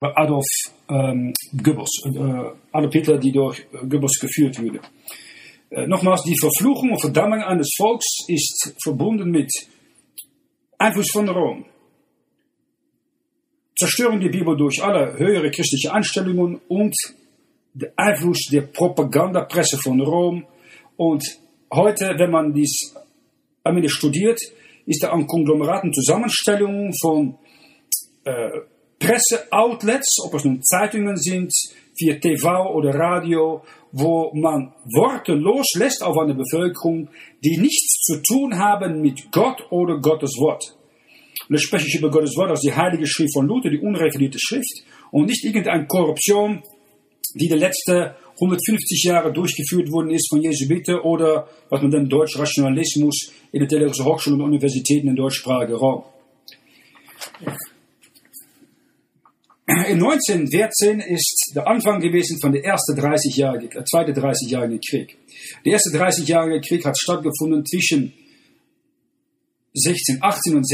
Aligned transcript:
Adolf 0.00 0.46
ähm, 0.88 1.32
Goebbels, 1.62 2.02
äh, 2.04 2.50
Adolf 2.72 2.92
Hitler, 2.92 3.18
die 3.18 3.32
durch 3.32 3.66
Goebbels 3.72 4.18
geführt 4.20 4.60
wurde. 4.60 4.80
Äh, 5.70 5.86
nochmals, 5.86 6.22
die 6.22 6.38
Verfluchung 6.38 6.92
und 6.92 7.00
Verdammung 7.00 7.42
eines 7.42 7.74
Volks 7.76 8.06
ist 8.28 8.76
verbunden 8.82 9.30
mit 9.30 9.50
Einfluss 10.78 11.10
von 11.10 11.28
Rom. 11.28 11.64
Zerstörung 13.76 14.20
der 14.20 14.30
Bibel 14.30 14.56
durch 14.56 14.82
alle 14.82 15.18
höhere 15.18 15.50
christliche 15.50 15.92
Anstellungen 15.92 16.60
und 16.68 16.94
der 17.74 17.92
Einfluss 17.96 18.48
der 18.50 18.62
Propagandapresse 18.62 19.78
von 19.78 20.00
Rom. 20.00 20.46
Und 20.96 21.24
heute, 21.72 22.14
wenn 22.18 22.30
man 22.30 22.52
dies 22.52 22.94
am 23.62 23.88
studiert, 23.88 24.40
ist 24.86 25.02
da 25.02 25.10
Konglomeraten 25.10 25.92
Zusammenstellungen 25.92 26.92
von 27.00 27.38
äh, 28.24 28.50
Presseoutlets, 28.98 30.18
ob 30.24 30.34
es 30.34 30.44
nun 30.44 30.62
Zeitungen 30.62 31.16
sind, 31.16 31.52
via 31.96 32.14
TV 32.16 32.72
oder 32.74 32.94
Radio, 32.94 33.62
wo 33.92 34.32
man 34.34 34.72
Worte 34.94 35.32
loslässt 35.32 36.02
auf 36.02 36.16
eine 36.18 36.34
Bevölkerung, 36.34 37.08
die 37.44 37.58
nichts 37.58 38.02
zu 38.02 38.20
tun 38.22 38.58
haben 38.58 39.00
mit 39.00 39.30
Gott 39.32 39.66
oder 39.70 39.98
Gottes 39.98 40.36
Wort. 40.38 40.76
Und 41.48 41.54
da 41.54 41.58
spreche 41.58 41.86
ich 41.86 41.94
über 41.96 42.10
Gottes 42.10 42.36
Wort 42.36 42.50
als 42.50 42.60
die 42.60 42.74
heilige 42.74 43.06
Schrift 43.06 43.32
von 43.32 43.46
Luther, 43.46 43.70
die 43.70 43.78
unrevidierte 43.78 44.38
Schrift, 44.38 44.84
und 45.10 45.26
nicht 45.26 45.42
irgendeine 45.44 45.86
Korruption, 45.86 46.62
die 47.34 47.48
die 47.48 47.54
letzten 47.54 48.10
150 48.40 49.04
Jahre 49.04 49.32
durchgeführt 49.32 49.90
worden 49.90 50.10
ist 50.10 50.28
von 50.28 50.40
Jesuiten 50.40 51.00
oder 51.00 51.48
was 51.70 51.82
man 51.82 51.90
dann 51.90 52.08
Deutsch 52.08 52.38
Rationalismus 52.38 53.32
in 53.52 53.60
der 53.60 53.68
Theologischen 53.68 54.04
Hochschule 54.04 54.36
und 54.36 54.42
Universitäten 54.42 55.08
in 55.08 55.16
deutschsprachigen 55.16 55.74
Raum. 55.74 56.04
In 59.68 60.02
1914 60.02 61.00
ist 61.00 61.52
der 61.54 61.68
Anfang 61.68 62.00
gewesen 62.00 62.38
von 62.40 62.52
der 62.52 62.64
ersten 62.64 62.98
30-jährigen, 62.98 63.70
äh, 63.70 63.84
zweite 63.84 64.12
30-jährigen 64.12 64.80
Krieg. 64.80 65.18
Der 65.62 65.72
erste 65.72 65.90
30-jährige 65.90 66.62
Krieg 66.66 66.86
hat 66.86 66.96
stattgefunden 66.98 67.66
zwischen 67.66 68.14
1618 69.76 70.56
und 70.56 70.64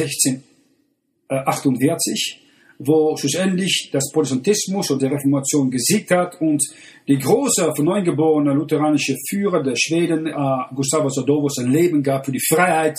1648, 1.29 2.41
wo 2.79 3.17
schlussendlich 3.17 3.91
das 3.93 4.13
Protestantismus 4.13 4.89
und 4.93 5.03
die 5.03 5.07
Reformation 5.07 5.73
gesiegt 5.73 6.13
hat 6.13 6.41
und 6.41 6.63
die 7.09 7.19
große 7.19 7.73
von 7.75 7.85
neugeborene 7.85 8.55
lutheranische 8.55 9.17
Führer 9.29 9.65
der 9.65 9.75
Schweden, 9.75 10.29
äh, 10.29 10.33
Gustavus 10.73 11.19
Adolphus, 11.19 11.59
ein 11.59 11.73
Leben 11.73 12.01
gab 12.01 12.27
für 12.27 12.33
die 12.33 12.47
Freiheit 12.49 12.95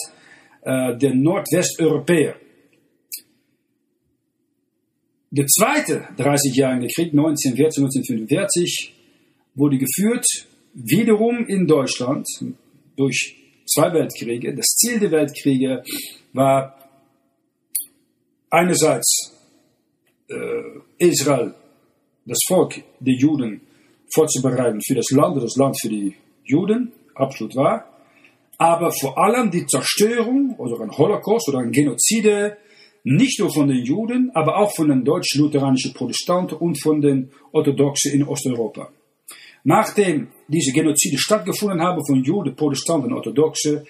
äh, 0.61 0.97
der 0.97 1.15
Nordwesteuropäer. 1.15 2.35
Der 5.37 5.47
zweite 5.47 6.07
30-jährige 6.17 6.87
Krieg 6.95 7.11
1914, 7.11 7.83
1945 7.83 8.95
wurde 9.55 9.77
geführt 9.77 10.25
wiederum 10.73 11.45
in 11.47 11.67
Deutschland 11.67 12.25
durch 12.95 13.35
zwei 13.65 13.91
Weltkriege. 13.91 14.55
Das 14.55 14.67
Ziel 14.67 14.97
der 14.97 15.11
Weltkriege 15.11 15.83
war 16.31 16.77
einerseits 18.49 19.33
äh, 20.29 20.35
Israel, 20.99 21.53
das 22.25 22.39
Volk 22.47 22.81
der 23.01 23.15
Juden, 23.15 23.59
vorzubereiten 24.13 24.79
für 24.87 24.95
das 24.95 25.09
Land, 25.11 25.35
das 25.43 25.57
Land 25.57 25.75
für 25.81 25.89
die 25.89 26.15
Juden, 26.45 26.93
absolut 27.13 27.57
wahr, 27.57 27.91
aber 28.57 28.89
vor 28.89 29.17
allem 29.17 29.51
die 29.51 29.65
Zerstörung 29.65 30.55
oder 30.57 30.79
ein 30.79 30.97
Holocaust 30.97 31.49
oder 31.49 31.59
ein 31.59 31.71
Genozide 31.71 32.55
nicht 33.05 33.39
nur 33.39 33.53
von 33.53 33.67
den 33.67 33.83
Juden, 33.85 34.31
aber 34.33 34.57
auch 34.57 34.75
von 34.75 34.89
den 34.89 35.05
deutsch-lutheranischen 35.05 35.93
Protestanten 35.93 36.57
und 36.57 36.81
von 36.81 36.99
den 36.99 37.29
Orthodoxen 37.51 38.13
in 38.13 38.23
Osteuropa. 38.23 38.89
Nachdem 39.63 40.29
diese 40.47 40.73
Genozide 40.73 41.17
stattgefunden 41.19 41.81
haben 41.81 42.03
von 42.05 42.23
Juden, 42.23 42.55
Protestanten 42.55 43.11
und 43.11 43.17
Orthodoxen, 43.17 43.85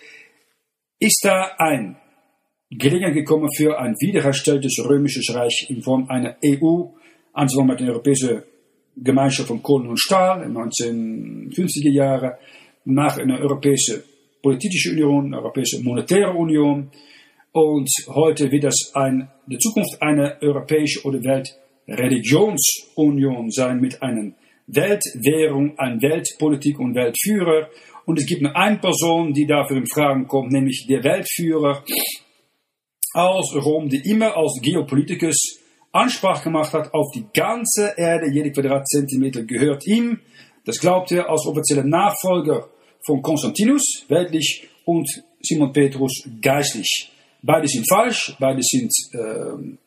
ist 1.00 1.22
da 1.24 1.52
ein 1.58 1.96
Gelegenheit 2.70 3.14
gekommen 3.14 3.50
für 3.56 3.80
ein 3.80 3.96
wiederherstelltes 4.00 4.84
römisches 4.84 5.34
Reich 5.34 5.68
in 5.70 5.82
Form 5.82 6.10
einer 6.10 6.36
EU, 6.46 6.84
anzufangen 7.32 7.72
mit 7.72 7.80
der 7.80 7.90
Europäischen 7.90 8.44
Gemeinschaft 8.98 9.48
von 9.48 9.64
Kohlen 9.64 9.88
und 9.88 10.00
Stahl 10.00 10.44
in 10.44 10.54
1950er 10.54 11.92
Jahren, 11.92 12.34
nach 12.84 13.18
einer 13.18 13.40
Europäischen 13.40 14.04
Politische 14.42 14.92
Union, 14.92 15.28
eine 15.28 15.38
Europäische 15.38 15.82
Monetäre 15.82 16.34
Union, 16.34 16.92
und 17.56 17.90
heute 18.08 18.52
wird 18.52 18.66
das 18.66 18.92
ein, 18.96 19.30
in 19.50 19.60
Zukunft 19.62 20.02
eine 20.02 20.38
europäische 20.42 21.06
oder 21.06 21.24
Weltreligionsunion 21.24 23.50
sein 23.50 23.80
mit 23.80 24.04
einer 24.04 24.34
Weltwährung, 24.68 25.80
einer 25.80 26.02
Weltpolitik 26.02 26.78
und 26.80 26.96
Weltführer. 26.96 27.70
Und 28.06 28.20
es 28.20 28.26
gibt 28.26 28.42
nur 28.42 28.54
eine 28.58 28.80
Person, 28.80 29.32
die 29.32 29.48
dafür 29.48 29.78
in 29.78 29.88
Frage 29.88 30.26
kommt, 30.26 30.52
nämlich 30.52 30.86
der 30.90 31.02
Weltführer 31.06 31.82
aus 33.14 33.56
Rom, 33.56 33.88
der 33.88 34.04
immer 34.04 34.36
als 34.36 34.60
Geopolitikus 34.62 35.62
Ansprache 35.94 36.44
gemacht 36.44 36.74
hat 36.74 36.94
auf 36.94 37.10
die 37.16 37.24
ganze 37.34 37.94
Erde, 37.96 38.30
jede 38.34 38.52
Quadratzentimeter 38.52 39.44
gehört 39.44 39.88
ihm. 39.88 40.20
Das 40.66 40.78
glaubt 40.78 41.14
er 41.14 41.30
als 41.30 41.48
offizieller 41.48 41.86
Nachfolger 41.86 42.68
von 43.06 43.22
Konstantinus, 43.22 44.04
weltlich, 44.10 44.68
und 44.84 45.08
Simon 45.42 45.72
Petrus, 45.72 46.28
geistlich. 46.42 47.15
Beide 47.46 47.68
sind 47.68 47.88
falsch, 47.88 48.36
beide 48.40 48.62
sind 48.64 48.92
äh, 49.14 49.78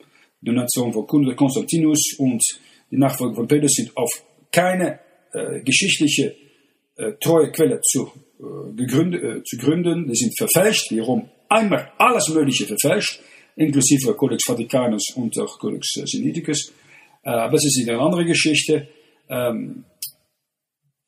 die 0.40 0.52
Nation 0.52 0.92
von 0.92 1.06
Konstantinus 1.06 2.14
und 2.18 2.40
die 2.88 2.96
Nachfolger 2.96 3.34
von 3.34 3.48
Petrus 3.48 3.72
sind 3.72 3.96
auf 3.96 4.10
keine 4.52 5.00
äh, 5.32 5.60
geschichtliche 5.62 6.36
äh, 6.96 7.12
treue 7.20 7.50
Quelle 7.50 7.80
zu, 7.80 8.12
äh, 8.38 8.72
gegründet, 8.76 9.22
äh, 9.24 9.42
zu 9.42 9.56
gründen. 9.56 10.06
Die 10.06 10.14
sind 10.14 10.38
verfälscht, 10.38 10.92
wie 10.92 11.00
Rom 11.00 11.28
einmal 11.48 11.90
alles 11.98 12.28
Mögliche 12.28 12.64
verfälscht, 12.64 13.20
inklusive 13.56 14.14
Codex 14.14 14.44
Vaticanus 14.46 15.08
und 15.16 15.36
auch 15.40 15.58
Codex 15.58 16.00
Sinaiticus. 16.04 16.72
Äh, 17.24 17.30
aber 17.30 17.54
es 17.54 17.64
ist 17.64 17.88
eine 17.88 17.98
andere 17.98 18.24
Geschichte. 18.24 18.86
Ähm, 19.28 19.84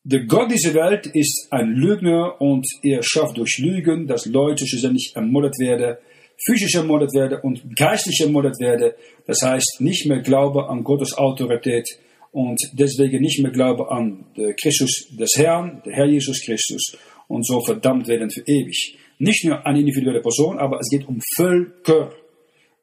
der 0.03 0.25
Gott 0.25 0.51
dieser 0.51 0.75
Welt 0.75 1.07
ist 1.07 1.47
ein 1.53 1.75
Lügner 1.75 2.41
und 2.41 2.67
er 2.83 3.05
schafft 3.05 3.37
durch 3.37 3.59
Lügen, 3.59 4.09
dass 4.09 4.27
Leute 4.27 4.67
schlussendlich 4.67 5.13
ermordet 5.15 5.57
werden 5.61 5.97
physisch 6.45 6.75
ermordet 6.75 7.13
werde 7.15 7.41
und 7.43 7.77
geistlich 7.77 8.21
ermordet 8.21 8.59
werde. 8.61 8.95
Das 9.27 9.39
heißt, 9.43 9.81
nicht 9.81 10.07
mehr 10.07 10.21
Glaube 10.21 10.69
an 10.69 10.85
Gottes 10.85 11.17
Autorität 11.17 11.87
und 12.33 12.59
deswegen 12.73 13.21
nicht 13.21 13.41
mehr 13.43 13.51
Glaube 13.51 13.91
an 13.91 14.25
Christus 14.61 15.09
des 15.11 15.33
Herrn, 15.37 15.83
der 15.85 15.95
Herr 15.95 16.07
Jesus 16.07 16.43
Christus 16.45 16.97
und 17.29 17.47
so 17.47 17.61
verdammt 17.61 18.09
werden 18.09 18.31
für 18.31 18.43
ewig. 18.47 18.97
Nicht 19.19 19.45
nur 19.45 19.65
eine 19.67 19.81
individuelle 19.81 20.21
Person, 20.21 20.59
aber 20.59 20.81
es 20.81 20.89
geht 20.91 21.07
um 21.07 21.21
Völker. 21.37 22.13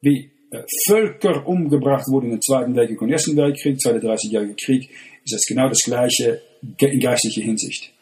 Wie 0.00 0.30
äh, 0.50 0.62
Völker 0.86 1.46
umgebracht 1.46 2.06
wurden 2.08 2.32
im 2.32 2.40
Zweiten 2.40 2.74
Weltkrieg 2.76 3.02
und 3.02 3.10
Ersten 3.10 3.36
Weltkrieg, 3.36 3.80
Zweite 3.80 4.06
30-jährige 4.06 4.54
Krieg, 4.54 4.88
ist 5.24 5.34
das 5.34 5.42
genau 5.46 5.68
das 5.68 5.80
Gleiche 5.84 6.40
in 6.78 7.00
geistlicher 7.00 7.42
Hinsicht. 7.42 7.92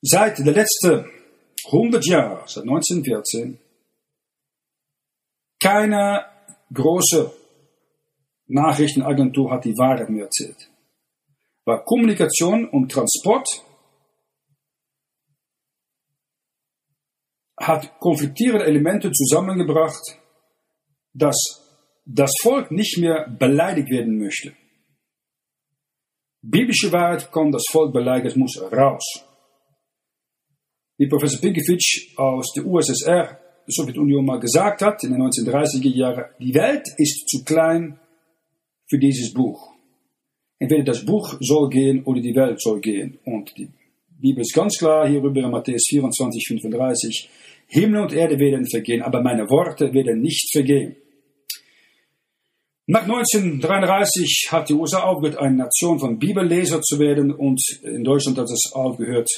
Seit 0.00 0.38
der 0.38 0.52
letzten 0.52 1.04
100 1.66 2.06
Jahre, 2.06 2.42
seit 2.46 2.64
1914, 2.64 3.58
keine 5.60 6.24
große 6.72 7.32
Nachrichtenagentur 8.46 9.50
hat 9.50 9.64
die 9.64 9.76
Wahrheit 9.78 10.10
mehr 10.10 10.24
erzählt. 10.24 10.68
Weil 11.64 11.84
Kommunikation 11.84 12.68
und 12.68 12.90
Transport 12.90 13.48
hat 17.60 17.98
konfliktierende 18.00 18.66
Elemente 18.66 19.12
zusammengebracht, 19.12 20.02
dass 21.14 21.36
das 22.04 22.32
Volk 22.40 22.72
nicht 22.72 22.98
mehr 22.98 23.28
beleidigt 23.28 23.90
werden 23.90 24.18
möchte. 24.18 24.56
Biblische 26.40 26.90
Wahrheit 26.90 27.30
kann 27.30 27.52
das 27.52 27.62
Volk 27.70 27.92
beleidigen, 27.92 28.28
es 28.28 28.36
muss 28.36 28.60
raus 28.72 29.31
wie 31.02 31.08
Professor 31.08 31.40
Pinkevich 31.40 32.12
aus 32.16 32.52
der 32.54 32.64
USSR, 32.64 33.24
der 33.66 33.72
Sowjetunion, 33.74 34.24
mal 34.24 34.38
gesagt 34.38 34.82
hat, 34.82 35.02
in 35.02 35.10
den 35.10 35.20
1930er 35.20 35.92
Jahren, 35.92 36.26
die 36.38 36.54
Welt 36.54 36.86
ist 36.96 37.28
zu 37.28 37.42
klein 37.42 37.98
für 38.88 39.00
dieses 39.00 39.34
Buch. 39.34 39.72
Entweder 40.60 40.84
das 40.84 41.04
Buch 41.04 41.34
soll 41.40 41.70
gehen 41.70 42.04
oder 42.04 42.20
die 42.20 42.36
Welt 42.36 42.60
soll 42.60 42.80
gehen. 42.80 43.18
Und 43.24 43.52
die 43.58 43.68
Bibel 44.16 44.42
ist 44.42 44.54
ganz 44.54 44.78
klar 44.78 45.08
hierüber 45.08 45.40
in 45.40 45.50
Matthäus 45.50 45.86
24, 45.88 46.46
35. 46.46 47.30
Himmel 47.66 48.02
und 48.02 48.12
Erde 48.12 48.38
werden 48.38 48.70
vergehen, 48.70 49.02
aber 49.02 49.22
meine 49.22 49.50
Worte 49.50 49.92
werden 49.92 50.20
nicht 50.20 50.52
vergehen. 50.52 50.94
Nach 52.86 53.02
1933 53.02 54.50
hat 54.52 54.68
die 54.68 54.74
USA 54.74 55.00
aufgehört, 55.02 55.40
eine 55.40 55.56
Nation 55.56 55.98
von 55.98 56.20
Bibelleser 56.20 56.80
zu 56.80 57.00
werden 57.00 57.32
und 57.32 57.60
in 57.82 58.04
Deutschland 58.04 58.38
hat 58.38 58.44
es 58.44 58.70
aufgehört, 58.72 59.28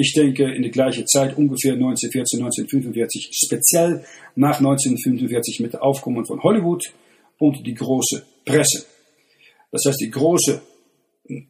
ich 0.00 0.12
denke, 0.12 0.44
in 0.44 0.62
der 0.62 0.70
gleichen 0.70 1.04
Zeit, 1.08 1.36
ungefähr 1.36 1.72
1914, 1.72 2.38
1945, 2.38 3.30
speziell 3.32 4.04
nach 4.36 4.58
1945 4.58 5.58
mit 5.58 5.72
dem 5.72 5.80
Aufkommen 5.80 6.24
von 6.24 6.40
Hollywood 6.40 6.84
und 7.38 7.66
die 7.66 7.74
große 7.74 8.24
Presse. 8.44 8.86
Das 9.72 9.82
heißt, 9.84 10.00
die 10.00 10.10
große 10.10 10.62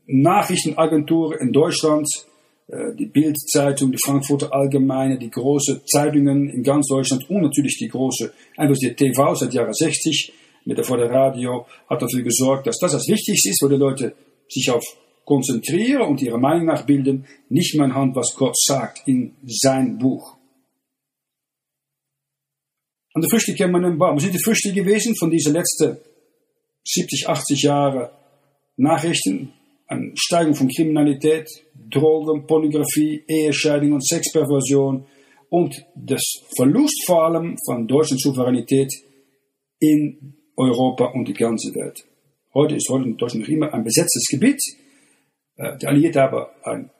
Nachrichtenagentur 0.07 1.39
in 1.39 1.53
Deutschland, 1.53 2.09
äh, 2.69 2.97
die 2.99 3.05
Bildzeitung, 3.05 3.93
die 3.93 3.99
Frankfurter 4.03 4.55
Allgemeine, 4.55 5.19
die 5.19 5.31
großen 5.31 5.83
Zeitungen 5.85 6.49
in 6.49 6.63
ganz 6.63 6.87
Deutschland 6.89 7.29
und 7.29 7.43
natürlich 7.43 7.77
die 7.79 7.89
große, 7.89 8.33
einfach 8.57 8.79
die 8.79 8.95
TV 8.95 9.35
seit 9.35 9.53
Jahre 9.53 9.75
60 9.75 10.33
mit 10.65 10.79
der 10.79 10.87
vor 10.87 10.97
der 10.97 11.11
Radio 11.11 11.67
hat 11.87 12.01
dafür 12.01 12.23
gesorgt, 12.23 12.67
dass 12.67 12.79
das 12.79 12.93
das 12.93 13.09
Wichtigste 13.09 13.51
ist, 13.51 13.61
wo 13.63 13.69
die 13.69 13.77
Leute 13.77 14.15
sich 14.49 14.71
auf 14.71 14.83
konzentrieren 15.29 16.09
und 16.09 16.23
ihre 16.23 16.39
Meinung 16.39 16.65
nachbilden, 16.65 17.27
nicht 17.51 17.75
mehr 17.75 17.85
anhand, 17.85 18.17
was 18.17 18.35
Gott 18.35 18.57
sagt 18.59 19.07
in 19.07 19.37
sein 19.45 19.99
Buch. 19.99 20.39
Und 23.13 23.25
die 23.25 23.31
Früchte 23.31 23.55
kennen 23.55 23.73
man 23.73 23.85
im 23.85 23.99
Baum. 23.99 24.17
Was 24.17 24.23
sind 24.23 24.35
die 24.35 24.43
Früchte 24.43 24.73
gewesen 24.73 25.15
von 25.17 25.31
diesen 25.31 25.53
letzten 25.53 25.99
70, 26.85 27.29
80 27.29 27.63
Jahren 27.63 28.09
Nachrichten? 28.77 29.53
Eine 29.87 30.13
Steigung 30.15 30.55
von 30.55 30.69
Kriminalität, 30.69 31.47
Drogen, 31.91 32.47
Pornografie, 32.47 33.23
Ehescheidung 33.27 33.93
und 33.93 34.07
Sexperversion 34.07 35.05
und 35.51 35.75
das 35.95 36.23
Verlust 36.57 37.05
vor 37.07 37.25
allem 37.25 37.57
von 37.67 37.87
deutschen 37.87 38.19
Souveränität 38.19 38.93
in 39.79 40.35
Europa 40.57 41.07
und 41.07 41.29
die 41.29 41.35
ganze 41.35 41.75
Welt. 41.75 42.05
Heute 42.55 42.77
ist 42.77 42.89
Deutschland 42.89 43.21
noch 43.21 43.49
immer 43.49 43.73
ein 43.75 43.85
besetztes 43.85 44.27
Gebiet. 44.31 44.61
Äh, 45.59 45.77
die 45.77 45.87
Alliierten 45.87 46.23
haben 46.23 46.47
einen 46.63 46.91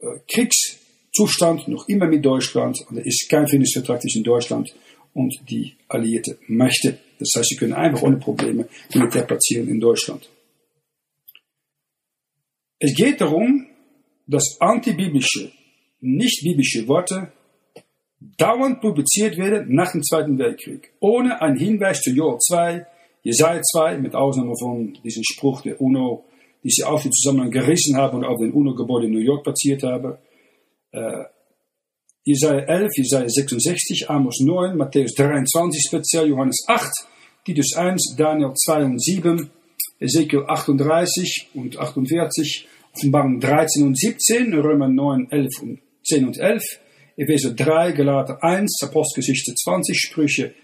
äh, 0.00 0.18
Kriegszustand 0.26 1.68
noch 1.68 1.88
immer 1.88 2.06
mit 2.06 2.24
Deutschland 2.24 2.78
und 2.90 2.98
es 2.98 3.06
ist 3.06 3.28
kein 3.30 3.46
Friedensvertrag 3.46 4.00
zwischen 4.00 4.24
Deutschland 4.24 4.74
und 5.14 5.38
die 5.48 5.76
alliierte 5.88 6.38
Mächte. 6.48 6.98
Das 7.18 7.30
heißt, 7.36 7.48
sie 7.50 7.56
können 7.56 7.74
einfach 7.74 8.02
ohne 8.02 8.16
Probleme 8.16 8.68
Militär 8.94 9.22
platzieren 9.22 9.68
in 9.68 9.78
Deutschland. 9.78 10.28
Es 12.80 12.94
geht 12.94 13.20
darum, 13.20 13.66
dass 14.26 14.56
antibiblische, 14.60 15.50
nicht 16.00 16.42
biblische 16.44 16.86
Worte 16.86 17.32
dauernd 18.20 18.80
publiziert 18.80 19.36
werden 19.36 19.74
nach 19.74 19.92
dem 19.92 20.02
Zweiten 20.02 20.38
Weltkrieg, 20.38 20.92
ohne 21.00 21.40
einen 21.40 21.56
Hinweis 21.56 22.00
zu 22.02 22.10
Joel 22.10 22.38
2, 22.38 22.86
Jesaja 23.22 23.62
2, 23.62 23.98
mit 23.98 24.14
Ausnahme 24.14 24.54
von 24.60 24.96
diesem 25.02 25.24
Spruch 25.24 25.62
der 25.62 25.80
UNO, 25.80 26.27
die 26.62 26.70
sie 26.70 26.84
auch 26.84 27.02
den 27.02 27.12
Zusammenhang 27.12 27.50
gerissen 27.50 27.96
haben 27.96 28.18
und 28.18 28.24
auf 28.24 28.38
den 28.38 28.52
UNO-Gebäude 28.52 29.06
in 29.06 29.12
New 29.12 29.20
York 29.20 29.44
platziert 29.44 29.82
haben. 29.82 30.18
Äh, 30.92 31.24
Jesaja 32.24 32.60
11, 32.60 32.90
Jesaja 32.96 33.28
66, 33.28 34.10
Amos 34.10 34.40
9, 34.40 34.76
Matthäus 34.76 35.14
23 35.14 35.82
speziell, 35.86 36.28
Johannes 36.28 36.64
8, 36.66 36.90
Titus 37.44 37.74
1, 37.74 38.16
Daniel 38.18 38.52
2 38.54 38.84
und 38.84 39.02
7, 39.02 39.50
Ezekiel 40.00 40.44
38 40.46 41.48
und 41.54 41.78
48, 41.78 42.68
Offenbarung 42.94 43.40
13 43.40 43.86
und 43.86 43.98
17, 43.98 44.52
Römer 44.52 44.88
9, 44.88 45.28
11 45.30 45.62
und 45.62 45.80
10 46.04 46.26
und 46.26 46.38
11, 46.38 46.62
Epheser 47.16 47.54
3, 47.54 47.92
Galater 47.92 48.42
1, 48.42 48.82
Apostelgeschichte 48.82 49.54
20, 49.54 49.98
Sprüche 49.98 50.54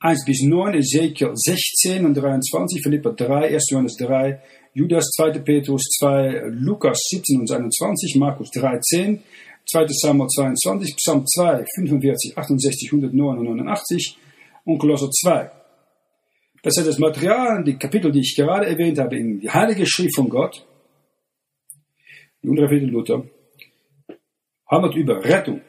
1 0.00 0.24
bis 0.24 0.42
9, 0.42 0.74
Ezekiel 0.74 1.30
16 1.34 2.04
und 2.04 2.14
23, 2.14 2.82
Philippa 2.82 3.10
3, 3.10 3.54
1 3.54 3.70
Johannes 3.70 3.96
3, 3.96 4.40
Judas 4.74 5.08
2. 5.16 5.38
Petrus 5.38 5.82
2, 6.00 6.48
Lukas 6.50 6.98
17 7.08 7.40
und 7.40 7.50
21, 7.50 8.16
Markus 8.16 8.50
13, 8.50 9.22
2. 9.70 9.86
Samuel 9.88 10.28
22, 10.28 10.96
Psalm 10.96 11.24
2, 11.24 11.64
45, 11.76 12.36
68, 12.36 12.88
109 12.92 13.38
und 13.38 13.44
89 13.44 14.18
und 14.64 14.78
Kolosser 14.78 15.10
2. 15.10 15.50
Das 16.64 16.76
ist 16.76 16.88
das 16.88 16.98
Material, 16.98 17.62
die 17.62 17.76
Kapitel, 17.76 18.10
die 18.10 18.20
ich 18.20 18.34
gerade 18.34 18.66
erwähnt 18.66 18.98
habe, 18.98 19.16
in 19.16 19.38
die 19.38 19.48
Heilige 19.48 19.86
Schrift 19.86 20.16
von 20.16 20.28
Gott, 20.28 20.66
die 22.42 22.48
Unterrichte 22.48 22.86
Luther, 22.86 23.24
handelt 24.68 24.96
über 24.96 25.22
Rettung, 25.24 25.60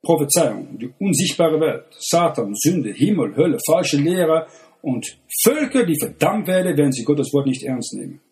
Prophezeiung, 0.00 0.78
die 0.78 0.90
unsichtbare 0.98 1.60
Welt, 1.60 1.84
Satan, 1.98 2.54
Sünde, 2.54 2.92
Himmel, 2.92 3.36
Hölle, 3.36 3.58
falsche 3.66 3.98
Lehre 3.98 4.46
und 4.80 5.18
Völker, 5.42 5.84
die 5.84 5.98
verdammt 6.00 6.46
werden, 6.46 6.78
wenn 6.78 6.92
sie 6.92 7.04
Gottes 7.04 7.30
Wort 7.34 7.46
nicht 7.46 7.62
ernst 7.64 7.92
nehmen. 7.94 8.22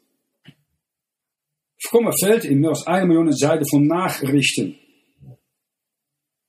Frommer 1.89 2.13
Feld 2.19 2.45
in 2.45 2.61
mehr 2.61 2.71
als 2.71 2.87
eine 2.87 3.07
Million 3.07 3.33
Seiten 3.33 3.67
von 3.69 3.87
Nachrichten 3.87 4.77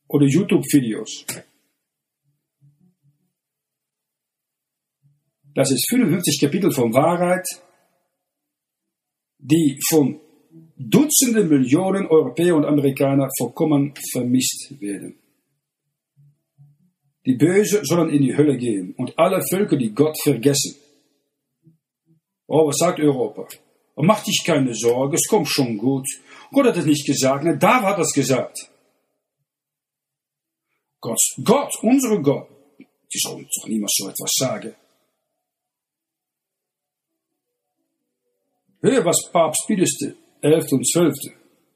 oder 0.08 0.26
YouTube-Videos. 0.26 1.26
Das 5.54 5.72
ist 5.72 5.90
55 5.90 6.40
Kapitel 6.40 6.72
von 6.72 6.94
Wahrheit, 6.94 7.46
die 9.40 9.80
von 9.90 10.20
Dutzenden 10.80 11.50
Millionen 11.50 12.06
Europäer 12.06 12.56
und 12.56 12.66
Amerikaner 12.66 13.28
vollkommen 13.38 13.94
vermisst 14.12 14.80
werden. 14.80 15.18
Die 17.26 17.36
Böse 17.36 17.82
sollen 17.84 18.10
in 18.10 18.22
die 18.22 18.38
Hölle 18.38 18.58
gehen 18.58 18.94
und 18.96 19.18
alle 19.18 19.42
Völker, 19.50 19.76
die 19.76 19.94
Gott 19.94 20.16
vergessen. 20.22 20.76
Oh, 22.46 22.68
was 22.68 22.78
sagt 22.78 23.00
Europa? 23.00 23.48
Oh, 23.98 24.04
mach 24.04 24.24
dich 24.24 24.44
keine 24.46 24.76
Sorge, 24.76 25.16
es 25.16 25.28
kommt 25.28 25.48
schon 25.48 25.76
gut. 25.76 26.08
Gott 26.52 26.68
hat 26.68 26.78
es 26.78 26.86
nicht 26.86 27.06
gesagt, 27.06 27.44
ne, 27.44 27.58
David 27.58 27.90
hat 27.90 28.00
es 28.00 28.14
gesagt. 28.14 28.70
Gott, 31.02 31.20
Gott, 31.44 31.74
unsere 31.82 32.22
Gott, 32.22 32.48
die 32.78 33.18
soll 33.18 33.38
uns 33.38 33.56
doch 33.60 33.68
niemals 33.68 33.96
so 33.98 34.08
etwas 34.08 34.32
sagen. 34.36 34.76
Hör, 38.82 39.04
was 39.04 39.32
Papst 39.32 39.66
Pius 39.66 39.98
XI 39.98 40.76
und 40.76 40.88
12. 40.88 41.14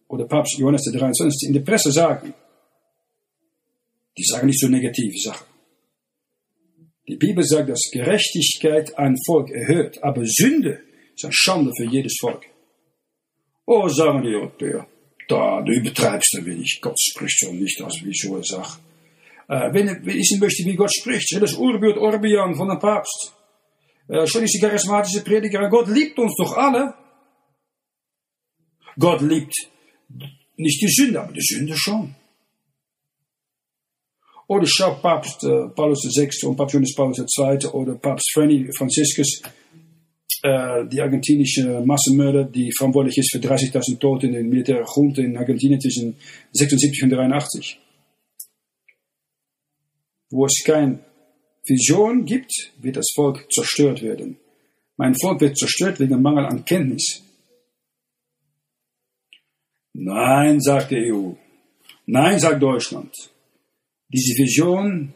oder 0.07 0.27
Papst 0.27 0.59
Johannes 0.59 0.83
der 0.83 0.99
23. 0.99 1.47
in 1.47 1.53
der 1.53 1.61
Presse 1.61 1.91
sagen. 1.91 2.35
Die 4.15 4.23
sagen 4.23 4.45
nicht 4.45 4.59
so 4.59 4.67
negative 4.67 5.17
Sachen. 5.17 5.47
Die 7.07 7.15
Bibel 7.15 7.43
sagt, 7.43 7.69
dass 7.69 7.89
Gerechtigkeit 7.91 8.95
ein 8.99 9.17
Volk 9.25 9.49
erhöht, 9.49 10.03
aber 10.03 10.21
Sünde 10.23 10.83
eine 11.23 11.33
Schande 11.33 11.71
für 11.77 11.85
jedes 11.85 12.15
Volk. 12.19 12.45
Oh, 13.65 13.87
sagen 13.87 14.21
die 14.21 14.35
Europäer, 14.35 14.87
da, 15.27 15.61
du 15.61 15.71
übertreibst 15.71 16.35
ein 16.37 16.45
wenig. 16.45 16.79
Gott 16.81 16.99
spricht 16.99 17.39
so 17.39 17.51
nicht, 17.51 17.81
als 17.81 18.03
wie 18.03 18.13
so 18.13 18.37
er. 18.37 18.79
Äh, 19.47 19.73
wenn, 19.73 20.07
ich 20.07 20.37
möchte, 20.39 20.65
wie 20.65 20.75
Gott 20.75 20.93
spricht, 20.93 21.35
das 21.39 21.53
Urbild 21.55 21.97
Orbian 21.97 22.55
von 22.55 22.69
dem 22.69 22.79
Papst. 22.79 23.33
Äh, 24.07 24.25
schon 24.27 24.43
ist 24.43 24.53
die 24.55 24.59
charismatische 24.59 25.23
Prediger. 25.23 25.69
Gott 25.69 25.87
liebt 25.87 26.17
uns 26.19 26.35
doch 26.37 26.57
alle. 26.57 26.93
Gott 28.99 29.21
liebt 29.21 29.53
nicht 30.57 30.81
die 30.81 30.89
Sünde, 30.89 31.21
aber 31.21 31.33
die 31.33 31.41
Sünde 31.41 31.75
schon. 31.77 32.15
Oder 34.47 34.67
schau 34.67 34.95
Papst 34.95 35.45
äh, 35.45 35.69
Paulus 35.69 36.03
VI 36.03 36.29
und 36.45 36.57
Papst 36.57 36.73
Johannes 36.73 36.93
Paulus 36.93 37.19
II 37.19 37.67
oder 37.67 37.95
Papst 37.95 38.31
Franziskus, 38.33 39.41
äh, 40.43 40.85
die 40.87 41.01
argentinische 41.01 41.81
Massenmörder, 41.85 42.45
die 42.45 42.71
verantwortlich 42.77 43.17
ist 43.17 43.31
für 43.31 43.39
30.000 43.39 43.99
Tote 43.99 44.27
in 44.27 44.33
den 44.33 44.49
militären 44.49 44.85
Junta 44.95 45.21
in 45.21 45.37
Argentinien 45.37 45.79
zwischen 45.79 46.15
76 46.51 47.03
und 47.03 47.09
83 47.11 47.79
wo 50.31 50.45
es 50.45 50.63
keine 50.65 50.99
Vision 51.65 52.25
gibt, 52.25 52.51
wird 52.77 52.95
das 52.95 53.11
Volk 53.13 53.51
zerstört 53.51 54.01
werden. 54.01 54.39
Mein 54.97 55.15
Volk 55.15 55.41
wird 55.41 55.57
zerstört 55.57 55.99
wegen 55.99 56.21
Mangel 56.21 56.45
an 56.45 56.65
Kenntnis. 56.65 57.23
Nein, 59.93 60.59
sagt 60.61 60.91
die 60.91 61.11
EU. 61.11 61.33
Nein, 62.05 62.39
sagt 62.39 62.61
Deutschland. 62.61 63.13
Diese 64.07 64.33
Vision 64.41 65.13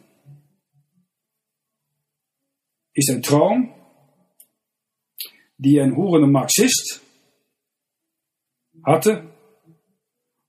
ist 2.94 3.10
ein 3.10 3.22
Traum, 3.22 3.74
die 5.58 5.80
ein 5.80 5.96
hurender 5.96 6.28
Marxist 6.28 7.02
hatte. 8.84 9.30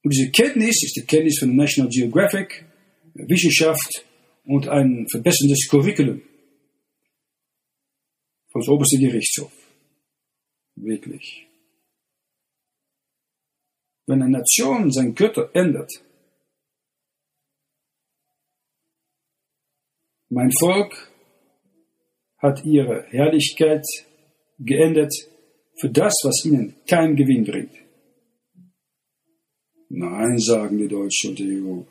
Und 0.02 0.14
diese 0.14 0.30
Kenntnis 0.30 0.82
ist 0.82 0.96
die 0.96 1.06
Kenntnis 1.06 1.38
von 1.38 1.54
National 1.54 1.90
Geographic, 1.90 2.64
Wissenschaft 3.14 4.04
und 4.44 4.68
ein 4.68 5.06
verbessertes 5.08 5.68
Curriculum 5.68 6.22
vom 8.50 8.74
obersten 8.74 9.00
Gerichtshof. 9.00 9.52
Wirklich. 10.76 11.46
Wenn 14.06 14.22
eine 14.22 14.38
Nation 14.38 14.92
sein 14.92 15.14
Götter 15.14 15.50
ändert, 15.54 15.90
mein 20.28 20.50
Volk 20.60 21.10
hat 22.38 22.64
ihre 22.64 23.04
Herrlichkeit 23.08 23.84
geändert 24.58 25.12
für 25.78 25.90
das, 25.90 26.14
was 26.24 26.44
ihnen 26.44 26.74
keinen 26.86 27.16
Gewinn 27.16 27.44
bringt. 27.44 27.72
Nein, 29.88 30.38
sagen 30.38 30.78
die 30.78 30.88
Deutschen 30.88 31.30
und 31.30 31.38
die 31.38 31.62
EU, 31.62 31.82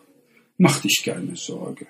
mach 0.57 0.81
dich 0.81 1.01
keine 1.03 1.35
Sorge. 1.35 1.87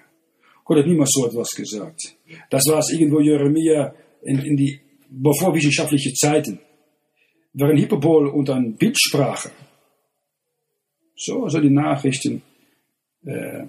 Gott 0.64 0.80
hat 0.80 0.88
niemals 0.88 1.12
so 1.14 1.28
etwas 1.28 1.50
gesagt. 1.52 2.16
Das 2.50 2.66
war 2.68 2.80
es 2.80 2.92
irgendwo 2.92 3.20
Jeremia 3.20 3.94
in, 4.24 4.40
in 4.40 4.58
die 4.58 4.80
bevor 5.10 5.54
wissenschaftliche 5.54 6.14
Zeiten, 6.14 6.60
waren 7.54 7.78
Hyperbole 7.78 8.32
und 8.32 8.50
dann 8.50 8.76
Bildsprache. 8.76 9.52
So 11.16 11.44
also 11.44 11.62
die 11.62 11.70
Nachrichten 11.70 12.42
äh, 13.26 13.66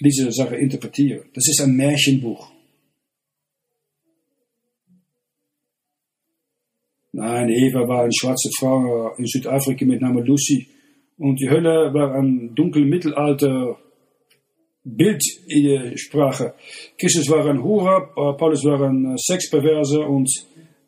diese 0.00 0.30
Sache 0.30 0.56
interpretieren. 0.56 1.24
Das 1.34 1.48
ist 1.48 1.60
ein 1.60 1.74
Märchenbuch. 1.74 2.50
Nein, 7.16 7.48
Eva 7.48 7.86
war 7.86 8.02
eine 8.02 8.12
schwarze 8.12 8.50
Frau 8.58 9.14
in 9.16 9.26
Südafrika 9.26 9.84
mit 9.84 10.00
Namen 10.00 10.26
Lucy. 10.26 10.66
Und 11.16 11.40
die 11.40 11.48
Hölle 11.48 11.94
war 11.94 12.12
ein 12.16 12.52
dunkel 12.56 12.84
Mittelalter 12.84 13.78
Bildsprache. 14.82 16.54
Christus 16.98 17.30
war 17.30 17.46
ein 17.46 17.62
Hura, 17.62 18.00
Paulus 18.32 18.64
war 18.64 18.82
ein 18.88 19.16
Sexperverse 19.16 20.00
und 20.00 20.28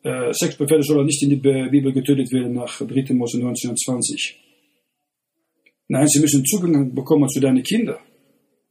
äh, 0.03 0.33
Sexperverse 0.33 0.91
soll 0.91 1.05
nicht 1.05 1.23
in 1.23 1.29
die 1.29 1.37
Bibel 1.37 1.93
getötet 1.93 2.29
werden 2.33 2.55
nach 2.55 2.77
3. 2.77 3.13
Mose 3.13 3.37
1920. 3.37 4.37
Nein, 5.87 6.07
sie 6.07 6.19
müssen 6.19 6.43
Zugang 6.43 6.93
bekommen 6.93 7.29
zu 7.29 7.39
deinen 7.39 7.63
Kindern. 7.63 7.99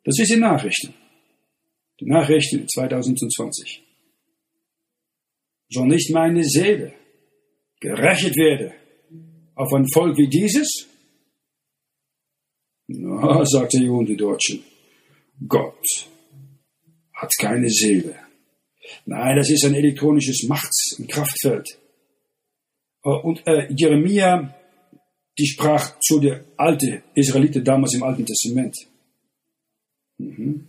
Das 0.04 0.18
ist 0.18 0.30
die 0.30 0.38
Nachrichten. 0.38 0.92
Die 2.00 2.06
Nachrichten 2.06 2.68
2020. 2.68 3.82
Soll 5.70 5.86
nicht 5.86 6.12
meine 6.12 6.44
Seele 6.44 6.92
gerächt 7.80 8.36
werde 8.36 8.74
auf 9.54 9.72
ein 9.72 9.86
Volk 9.92 10.16
wie 10.18 10.28
dieses? 10.28 10.86
Na, 12.88 13.44
sagte 13.44 13.78
Jung 13.78 14.06
die 14.06 14.16
Deutschen, 14.16 14.62
Gott 15.48 16.08
hat 17.12 17.32
keine 17.38 17.68
Seele. 17.68 18.14
Nein, 19.06 19.36
das 19.36 19.50
ist 19.50 19.64
ein 19.64 19.74
elektronisches 19.74 20.44
Machts- 20.48 20.96
und 20.98 21.08
Kraftfeld. 21.08 21.78
Äh, 23.02 23.08
und 23.08 23.46
äh, 23.46 23.72
Jeremia, 23.72 24.54
die 25.38 25.46
sprach 25.46 25.98
zu 26.00 26.20
der 26.20 26.44
alten 26.56 27.02
Israeliten 27.14 27.64
damals 27.64 27.94
im 27.94 28.02
Alten 28.02 28.24
Testament. 28.24 28.76
Mhm. 30.18 30.68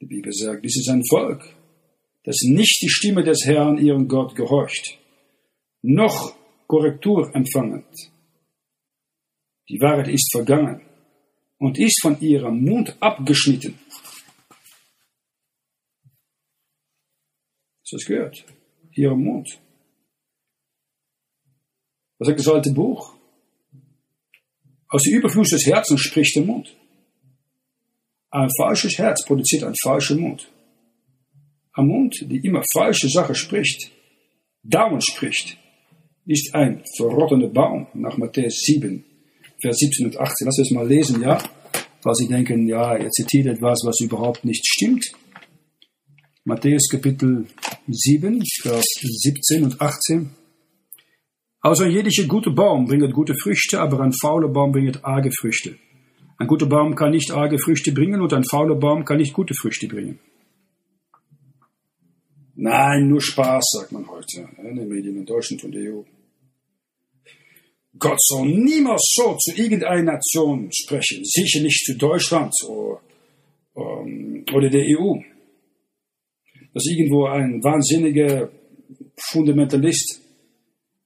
Die 0.00 0.06
Bibel 0.06 0.32
sagt, 0.32 0.64
dies 0.64 0.78
ist 0.78 0.88
ein 0.88 1.04
Volk, 1.08 1.42
das 2.28 2.42
nicht 2.42 2.82
die 2.82 2.90
Stimme 2.90 3.24
des 3.24 3.46
Herrn, 3.46 3.78
ihren 3.78 4.06
Gott, 4.06 4.36
gehorcht, 4.36 4.98
noch 5.80 6.36
Korrektur 6.66 7.34
empfangend. 7.34 7.86
Die 9.70 9.80
Wahrheit 9.80 10.08
ist 10.08 10.30
vergangen 10.30 10.82
und 11.56 11.78
ist 11.78 12.02
von 12.02 12.20
ihrem 12.20 12.62
Mund 12.62 12.94
abgeschnitten. 13.00 13.78
Hast 17.80 17.92
du 17.92 17.96
das 17.96 18.04
gehört? 18.04 18.44
Ihrem 18.92 19.24
Mund. 19.24 19.48
Was 22.18 22.28
sagt 22.28 22.40
das 22.40 22.48
alte 22.48 22.72
Buch? 22.72 23.14
Aus 24.90 25.02
dem 25.02 25.14
Überfluss 25.14 25.48
des 25.48 25.64
Herzens 25.64 26.02
spricht 26.02 26.36
der 26.36 26.44
Mund. 26.44 26.76
Ein 28.28 28.50
falsches 28.58 28.98
Herz 28.98 29.24
produziert 29.24 29.64
einen 29.64 29.76
falschen 29.82 30.20
Mund. 30.20 30.52
Ein 31.78 31.86
Mund, 31.86 32.26
der 32.28 32.42
immer 32.42 32.64
falsche 32.72 33.08
Sachen 33.08 33.36
spricht, 33.36 33.92
dauernd 34.64 35.04
spricht, 35.04 35.56
ist 36.26 36.52
ein 36.52 36.82
verrottender 36.96 37.46
Baum 37.46 37.86
nach 37.94 38.16
Matthäus 38.16 38.62
7, 38.64 39.04
Vers 39.62 39.76
17 39.76 40.06
und 40.06 40.18
18. 40.18 40.46
Lass 40.46 40.58
uns 40.58 40.72
mal 40.72 40.88
lesen, 40.88 41.22
ja? 41.22 41.38
Falls 42.02 42.18
Sie 42.18 42.26
denken, 42.26 42.66
ja, 42.66 42.96
er 42.96 43.08
zitiert 43.10 43.46
etwas, 43.46 43.82
was 43.84 44.00
überhaupt 44.00 44.44
nicht 44.44 44.66
stimmt. 44.66 45.12
Matthäus 46.44 46.88
Kapitel 46.90 47.46
7, 47.86 48.42
Vers 48.60 48.84
17 49.00 49.62
und 49.62 49.80
18. 49.80 50.30
Also 51.60 51.84
ein 51.84 51.92
jeder 51.92 52.10
gute 52.26 52.50
Baum 52.50 52.86
bringt 52.86 53.12
gute 53.12 53.36
Früchte, 53.36 53.80
aber 53.80 54.00
ein 54.00 54.12
fauler 54.20 54.48
Baum 54.48 54.72
bringt 54.72 55.04
arge 55.04 55.30
Früchte. 55.30 55.78
Ein 56.38 56.48
guter 56.48 56.66
Baum 56.66 56.96
kann 56.96 57.12
nicht 57.12 57.30
arge 57.30 57.60
Früchte 57.60 57.92
bringen 57.92 58.20
und 58.20 58.34
ein 58.34 58.42
fauler 58.42 58.74
Baum 58.74 59.04
kann 59.04 59.18
nicht 59.18 59.32
gute 59.32 59.54
Früchte 59.54 59.86
bringen. 59.86 60.18
Nein, 62.60 63.08
nur 63.08 63.20
Spaß, 63.20 63.64
sagt 63.70 63.92
man 63.92 64.08
heute 64.08 64.48
in 64.58 64.74
den 64.74 64.88
Medien 64.88 65.16
in 65.16 65.24
Deutschland 65.24 65.62
und 65.62 65.72
der 65.72 65.94
EU. 65.94 66.02
Gott 67.96 68.18
soll 68.20 68.48
niemals 68.48 69.12
so 69.14 69.36
zu 69.36 69.52
irgendeiner 69.54 70.14
Nation 70.14 70.68
sprechen, 70.72 71.24
sicher 71.24 71.60
nicht 71.62 71.84
zu 71.84 71.96
Deutschland 71.96 72.52
oder, 72.66 73.00
ähm, 73.76 74.44
oder 74.52 74.68
der 74.70 74.86
EU. 74.86 75.20
Dass 76.74 76.84
irgendwo 76.86 77.26
ein 77.26 77.62
wahnsinniger 77.62 78.50
Fundamentalist 79.30 80.20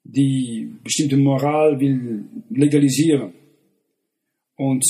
die 0.04 0.70
bestimmte 0.82 1.18
Moral 1.18 1.78
will 1.78 2.24
legalisieren 2.48 3.34
und 4.56 4.84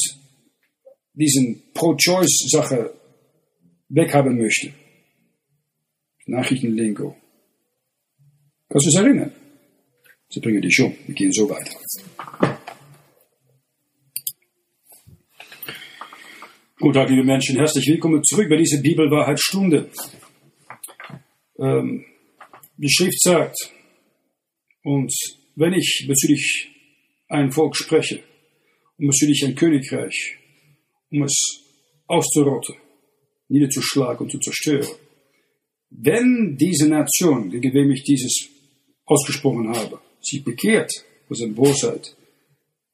diesen 1.12 1.60
Pro-Choice-Sache 1.74 2.92
weghaben 3.88 4.38
möchte. 4.38 4.81
Nachrichtenlingo. 6.26 7.16
Kannst 8.68 8.86
du 8.86 8.90
es 8.90 8.96
erinnern? 8.96 9.32
Sie 10.28 10.40
bringen 10.40 10.62
die 10.62 10.72
schon. 10.72 10.94
Wir 11.06 11.14
gehen 11.14 11.32
so 11.32 11.48
weiter. 11.48 11.78
Guten 16.78 16.94
Tag, 16.94 17.10
liebe 17.10 17.24
Menschen. 17.24 17.56
Herzlich 17.56 17.86
willkommen 17.86 18.24
zurück 18.24 18.48
bei 18.48 18.56
dieser 18.56 18.80
Bibelwahrheitsstunde. 18.80 19.90
Ähm, 21.58 22.04
die 22.76 22.90
Schrift 22.90 23.20
sagt, 23.20 23.56
und 24.82 25.12
wenn 25.54 25.74
ich 25.74 26.06
bezüglich 26.08 26.70
ein 27.28 27.52
Volk 27.52 27.76
spreche, 27.76 28.22
und 28.98 29.08
bezüglich 29.08 29.44
ein 29.44 29.54
Königreich, 29.54 30.36
um 31.10 31.22
es 31.24 31.34
auszurotten, 32.06 32.76
niederzuschlagen 33.48 34.24
und 34.24 34.30
zu 34.30 34.38
zerstören, 34.38 34.88
wenn 35.98 36.56
diese 36.56 36.88
Nation, 36.88 37.50
gegen 37.50 37.74
wem 37.74 37.90
ich 37.90 38.02
dieses 38.02 38.48
ausgesprochen 39.04 39.68
habe, 39.68 40.00
sich 40.20 40.42
bekehrt 40.42 40.90
vor 41.26 41.36
seiner 41.36 41.52
Bosheit, 41.52 42.16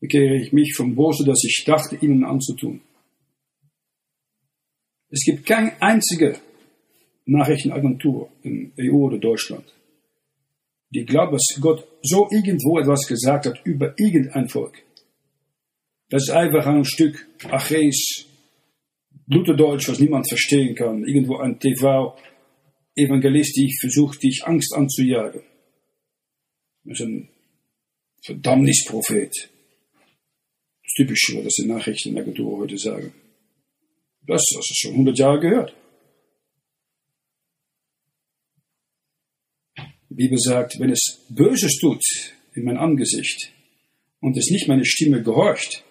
bekehre 0.00 0.36
ich 0.36 0.52
mich 0.52 0.74
vom 0.74 0.94
Bose, 0.94 1.24
das 1.24 1.42
ich 1.44 1.64
dachte, 1.64 1.96
ihnen 1.96 2.24
anzutun. 2.24 2.80
Es 5.10 5.24
gibt 5.24 5.46
keine 5.46 5.80
einzige 5.80 6.38
Nachrichtenagentur 7.24 8.30
in 8.42 8.72
EU 8.78 9.06
oder 9.06 9.18
Deutschland, 9.18 9.64
die 10.90 11.04
glaubt, 11.04 11.34
dass 11.34 11.46
Gott 11.60 11.86
so 12.02 12.28
irgendwo 12.30 12.78
etwas 12.78 13.06
gesagt 13.06 13.46
hat 13.46 13.60
über 13.64 13.94
irgendein 13.98 14.48
Volk. 14.48 14.82
Das 16.10 16.22
ist 16.24 16.30
einfach 16.30 16.66
ein 16.66 16.84
Stück 16.84 17.26
Achäis, 17.50 18.26
Lutherdeutsch, 19.26 19.88
was 19.88 20.00
niemand 20.00 20.26
verstehen 20.26 20.74
kann. 20.74 21.04
Irgendwo 21.04 21.36
ein 21.36 21.58
TV-Evangelist, 21.58 22.27
die 22.98 23.76
versucht, 23.80 24.22
dich 24.22 24.42
Angst 24.44 24.74
anzujagen. 24.74 25.42
Das 26.84 27.00
ist 27.00 27.06
ein 27.06 27.28
Verdammnisprophet. 28.24 29.32
Das 29.34 30.84
ist 30.84 30.94
typisch, 30.96 31.32
was 31.34 31.54
die 31.54 31.66
Nachrichtenagentur 31.66 32.58
heute 32.58 32.78
sagen. 32.78 33.12
Das 34.26 34.42
hast 34.56 34.70
du 34.70 34.74
schon 34.74 34.92
100 34.92 35.18
Jahre 35.18 35.40
gehört. 35.40 35.74
Die 40.10 40.14
Bibel 40.14 40.38
sagt, 40.38 40.80
wenn 40.80 40.90
es 40.90 41.20
Böses 41.28 41.78
tut 41.78 42.02
in 42.54 42.64
mein 42.64 42.76
Angesicht 42.76 43.52
und 44.20 44.36
es 44.36 44.50
nicht 44.50 44.66
meine 44.66 44.84
Stimme 44.84 45.22
gehorcht, 45.22 45.84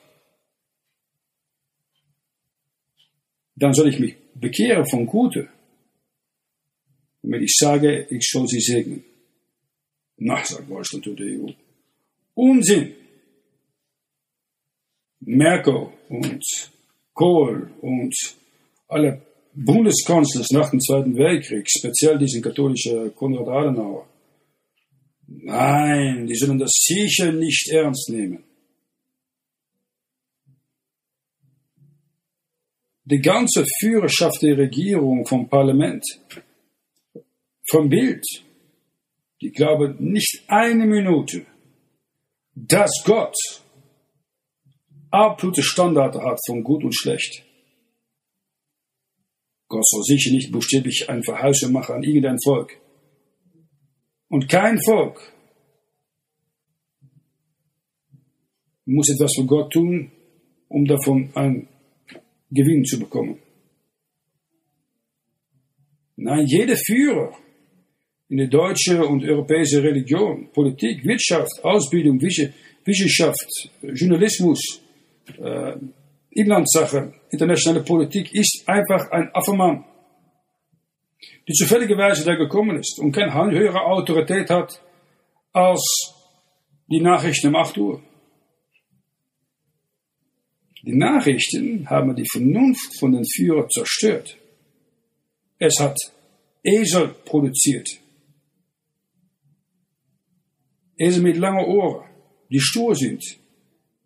dann 3.56 3.74
soll 3.74 3.90
ich 3.90 4.00
mich 4.00 4.16
bekehren 4.36 4.88
von 4.88 5.06
Gute. 5.06 5.50
Wenn 7.30 7.44
ich 7.44 7.56
sage, 7.58 8.08
ich 8.10 8.30
soll 8.30 8.48
sie 8.48 8.62
segnen. 8.62 9.04
Na, 10.18 10.44
sagt 10.44 10.70
Deutschland 10.70 11.08
und 11.08 11.20
die 11.20 11.40
EU. 11.40 11.50
Unsinn! 12.34 12.94
Merkel 15.20 15.90
und 16.10 16.44
Kohl 17.14 17.70
und 17.82 18.16
alle 18.88 19.22
Bundeskanzlers 19.54 20.52
nach 20.52 20.70
dem 20.70 20.80
Zweiten 20.80 21.18
Weltkrieg, 21.18 21.68
speziell 21.68 22.18
diesen 22.18 22.42
katholischen 22.42 23.14
Konrad 23.16 23.48
Adenauer, 23.48 24.08
nein, 25.28 26.28
die 26.28 26.36
sollen 26.36 26.60
das 26.60 26.72
sicher 26.72 27.32
nicht 27.32 27.70
ernst 27.72 28.10
nehmen. 28.10 28.44
Die 33.04 33.20
ganze 33.20 33.66
Führerschaft 33.80 34.42
der 34.44 34.58
Regierung, 34.58 35.26
vom 35.26 35.50
Parlament, 35.50 36.04
vom 37.70 37.90
Bild, 37.90 38.26
die 39.42 39.52
glauben 39.52 39.96
nicht 40.00 40.44
eine 40.48 40.86
Minute, 40.86 41.46
dass 42.56 42.92
Gott 43.06 43.36
absolute 45.12 45.64
Standards 45.64 46.18
hat 46.18 46.40
von 46.46 46.64
gut 46.64 46.84
und 46.84 46.96
schlecht. 46.96 47.44
Gott 49.68 49.86
soll 49.86 50.04
sicher 50.04 50.32
nicht 50.32 50.52
buchstäblich 50.52 51.10
ein 51.10 51.24
Verheißung 51.24 51.74
machen 51.74 51.96
an 51.96 52.04
irgendein 52.04 52.38
Volk. 52.44 52.80
Und 54.30 54.48
kein 54.48 54.80
Volk 54.82 55.34
muss 58.86 59.10
etwas 59.10 59.34
für 59.36 59.46
Gott 59.46 59.74
tun, 59.74 60.12
um 60.70 60.86
davon 60.86 61.32
einen 61.36 61.68
Gewinn 62.50 62.86
zu 62.86 62.98
bekommen. 63.00 63.40
Nein, 66.16 66.46
jeder 66.48 66.78
Führer 66.78 67.38
in 68.30 68.38
der 68.38 68.48
deutschen 68.48 69.02
und 69.02 69.24
europäischen 69.24 69.82
Religion, 69.82 70.50
Politik, 70.52 71.04
Wirtschaft, 71.06 71.64
Ausbildung, 71.64 72.22
Wissenschaft, 72.22 73.70
Journalismus, 73.82 74.82
äh, 75.38 75.76
Inlandssache, 76.32 77.14
internationale 77.32 77.84
Politik 77.84 78.34
ist 78.34 78.64
einfach 78.68 79.10
ein 79.12 79.30
Affenmann, 79.34 79.86
die 81.48 81.54
zufälligerweise 81.54 82.26
da 82.26 82.36
gekommen 82.36 82.78
ist 82.78 83.00
und 83.00 83.12
keine 83.12 83.34
höhere 83.34 83.82
Autorität 83.82 84.50
hat 84.50 84.82
als 85.54 86.14
die 86.88 87.02
Nachrichten 87.02 87.48
um 87.48 87.56
8 87.56 87.78
Uhr. 87.78 88.02
Die 90.84 90.96
Nachrichten 90.96 91.90
haben 91.90 92.16
die 92.16 92.28
Vernunft 92.32 93.00
von 93.00 93.14
den 93.14 93.26
Führern 93.26 93.70
zerstört. 93.70 94.38
Es 95.60 95.80
hat 95.80 95.98
Esel 96.64 97.16
produziert. 97.26 97.90
Esel 100.98 101.22
mit 101.22 101.38
langen 101.38 101.66
Ohren, 101.66 102.06
die 102.50 102.60
stur 102.60 102.96
sind, 102.96 103.24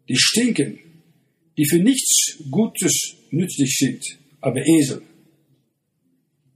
die 0.09 0.17
stinken, 0.17 0.79
die 1.57 1.65
für 1.65 1.79
nichts 1.79 2.43
Gutes 2.49 3.15
nützlich 3.29 3.75
sind, 3.77 4.03
aber 4.41 4.61
Esel. 4.65 5.01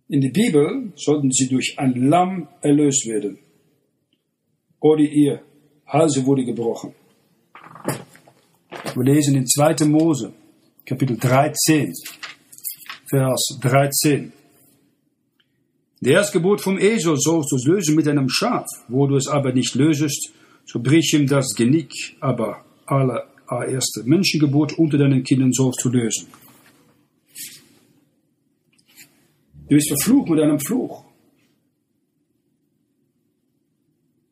In 0.07 0.21
der 0.21 0.29
Bibel 0.29 0.93
sollten 0.95 1.31
sie 1.31 1.47
durch 1.47 1.75
ein 1.77 2.09
Lamm 2.09 2.47
erlöst 2.61 3.07
werden. 3.07 3.39
Oder 4.79 5.01
ihr 5.01 5.41
Halse 5.87 6.25
wurde 6.25 6.45
gebrochen. 6.45 6.93
Wir 8.93 9.03
lesen 9.03 9.35
in 9.35 9.47
2. 9.47 9.85
Mose, 9.85 10.33
Kapitel 10.85 11.17
13, 11.17 11.91
Vers 13.09 13.57
13. 13.61 14.31
Der 16.05 16.19
Erstgebot 16.19 16.61
vom 16.61 16.77
Esel 16.77 17.17
sollst 17.17 17.51
du 17.51 17.57
lösen 17.67 17.95
mit 17.95 18.07
einem 18.07 18.29
Schaf. 18.29 18.67
Wo 18.87 19.07
du 19.07 19.15
es 19.15 19.27
aber 19.27 19.51
nicht 19.53 19.73
lösest, 19.73 20.33
so 20.63 20.79
brich 20.79 21.11
ihm 21.13 21.25
das 21.25 21.55
Genick. 21.55 21.91
Aber 22.19 22.63
allererste 22.85 24.03
Menschengebot 24.03 24.77
unter 24.77 24.99
deinen 24.99 25.23
Kindern 25.23 25.51
sollst 25.51 25.83
du 25.83 25.89
lösen. 25.89 26.27
Du 29.67 29.75
bist 29.75 29.87
verflucht 29.87 30.29
mit 30.29 30.41
einem 30.41 30.59
Fluch. 30.59 31.05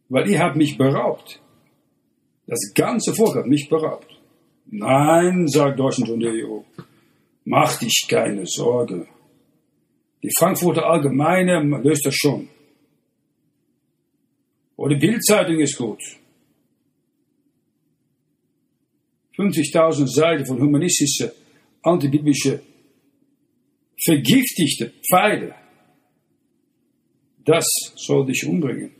Weil 0.10 0.30
ihr 0.30 0.38
habt 0.38 0.56
mich 0.56 0.78
beraubt. 0.78 1.42
Das 2.46 2.60
ganze 2.76 3.16
Volk 3.16 3.36
hat 3.36 3.48
mich 3.48 3.68
beraubt. 3.68 4.12
Nein, 4.68 5.48
sagt 5.48 5.80
Deutschland 5.80 6.12
und 6.12 6.20
der 6.20 6.34
EU, 6.34 6.60
mach 7.46 7.80
dich 7.80 8.06
keine 8.08 8.46
Sorge. 8.46 9.08
Die 10.24 10.32
Frankfurter 10.40 10.86
Allgemeine 10.86 11.60
löst 11.84 12.06
das 12.06 12.16
schon. 12.16 12.48
Oder 14.78 14.96
die 14.96 15.08
Bildzeitung 15.08 15.60
ist 15.60 15.78
gut. 15.78 16.02
50.000 19.38 20.08
Seiten 20.08 20.46
von 20.46 20.62
humanistische, 20.62 21.34
antibiblische, 21.82 22.62
vergiftigte 24.02 24.94
Pfeile. 25.10 25.56
Das 27.44 27.66
soll 27.96 28.26
dich 28.26 28.46
umbringen. 28.46 28.92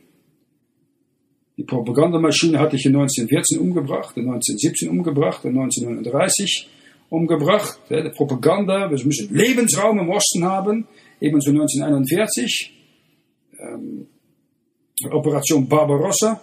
Die 1.56 1.62
Propagandamaschine 1.62 2.58
hatte 2.58 2.76
ich 2.76 2.84
in 2.84 2.96
1914 2.96 3.60
umgebracht, 3.60 4.16
in 4.16 4.24
1917 4.24 4.90
umgebracht, 4.90 5.44
in 5.44 5.56
1939 5.56 6.68
umgebracht. 7.08 7.78
Die 7.88 8.10
Propaganda, 8.10 8.90
wir 8.90 9.04
müssen 9.04 9.32
Lebensraum 9.32 10.00
im 10.00 10.10
Osten 10.10 10.44
haben, 10.44 10.86
eben 11.20 11.40
so 11.40 11.50
1941. 11.50 12.72
Ähm, 13.58 14.06
Operation 15.10 15.68
Barbarossa, 15.68 16.40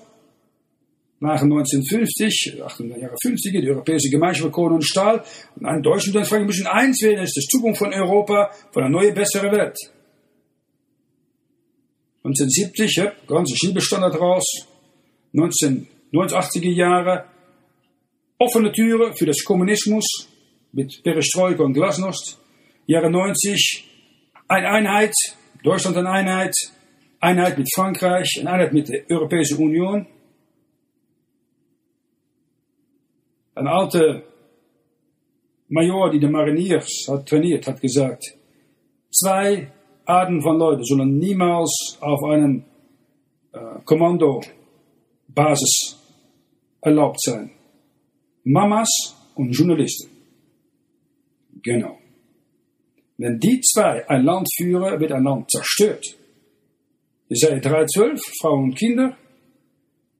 nach 1.19 1.41
1950, 1.41 2.53
1800 2.62 3.01
Jahre 3.01 3.15
50, 3.21 3.62
die 3.62 3.69
Europäische 3.69 4.10
Gemeinschaft 4.10 4.45
für 4.45 4.51
Kohle 4.51 4.75
und 4.75 4.84
Stahl. 4.84 5.23
Und 5.55 5.65
ein 5.65 5.81
Deutschland 5.81 6.15
dann 6.15 6.25
fragen, 6.25 6.43
wir 6.43 6.47
müssen 6.47 6.67
eins 6.67 7.01
werden, 7.01 7.23
ist 7.23 7.36
die 7.36 7.47
Zukunft 7.47 7.79
von 7.79 7.93
Europa, 7.93 8.51
von 8.71 8.84
einer 8.84 8.91
neuen, 8.91 9.13
besseren 9.13 9.51
Welt. 9.51 9.77
1970, 12.23 12.95
ja, 12.97 13.13
ganze 13.27 13.55
Schiebestandard 13.55 14.19
raus, 14.19 14.45
1980er 15.34 16.69
Jahre 16.69 17.25
offene 18.38 18.71
Türen 18.71 19.15
für 19.15 19.25
das 19.25 19.43
Kommunismus 19.43 20.27
mit 20.71 21.01
Perestroika 21.03 21.63
und 21.63 21.73
Glasnost. 21.73 22.38
Jahre 22.88 23.10
90 23.10 23.90
eine 24.51 24.69
Einheit, 24.69 25.13
Deutschland 25.63 25.95
eine 25.97 26.09
Einheit, 26.09 26.53
Einheit 27.21 27.57
mit 27.57 27.69
Frankreich, 27.73 28.37
eine 28.39 28.51
Einheit 28.51 28.73
mit 28.73 28.89
der 28.89 29.09
Europäischen 29.09 29.57
Union. 29.59 30.05
Ein 33.55 33.67
alter 33.67 34.23
Major, 35.69 36.11
die 36.11 36.19
die 36.19 36.27
Mariniers 36.27 37.07
hat 37.07 37.29
trainiert, 37.29 37.65
hat 37.65 37.79
gesagt, 37.79 38.23
zwei 39.09 39.71
Arten 40.05 40.41
von 40.41 40.57
Leuten 40.57 40.83
sollen 40.83 41.17
niemals 41.17 41.97
auf 42.01 42.21
einen 42.23 42.65
äh, 43.53 43.79
Kommando 43.85 44.41
Basis 45.29 45.97
erlaubt 46.81 47.21
sein. 47.21 47.51
Mamas 48.43 48.89
und 49.35 49.51
Journalisten. 49.51 50.09
Genau. 51.61 52.00
Wenn 53.21 53.39
die 53.39 53.62
zwei 53.62 54.10
ein 54.10 54.23
Land 54.23 54.47
führen, 54.57 54.99
wird 54.99 55.12
ein 55.12 55.23
Land 55.23 55.51
zerstört. 55.51 56.03
Seid 57.29 57.63
312, 57.63 58.19
Frauen 58.41 58.63
und 58.63 58.75
Kinder 58.75 59.15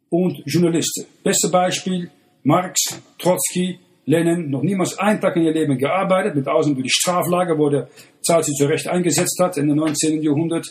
und 0.10 0.44
Journalisten. 0.46 1.08
Beste 1.24 1.50
Beispiel, 1.50 2.12
Marx, 2.44 3.02
Trotzki, 3.18 3.80
Lenin, 4.06 4.52
noch 4.52 4.62
niemals 4.62 5.00
einen 5.00 5.20
Tag 5.20 5.36
in 5.36 5.46
ihr 5.46 5.52
Leben 5.52 5.80
gearbeitet, 5.80 6.36
mit 6.36 6.48
Ausnahme 6.48 6.76
für 6.76 6.84
die 6.84 6.92
Straflager, 6.92 7.58
wo 7.58 7.70
der 7.70 7.90
Zahl 8.22 8.44
sich 8.44 8.54
zu 8.54 8.68
Recht 8.68 8.88
eingesetzt 8.88 9.40
hat 9.40 9.58
in 9.58 9.68
den 9.68 9.78
19. 9.78 10.22
Jahrhundert. 10.22 10.68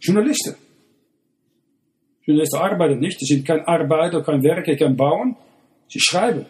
Journalisten. 0.00 0.54
Journalisten 2.22 2.56
arbeiten 2.56 2.98
nicht, 2.98 3.20
sie 3.20 3.26
sind 3.26 3.46
kein 3.46 3.60
Arbeiter, 3.60 4.22
kein 4.22 4.42
Werker, 4.42 4.74
kein 4.74 4.96
Bauern, 4.96 5.36
sie 5.88 6.00
schreiben. 6.00 6.46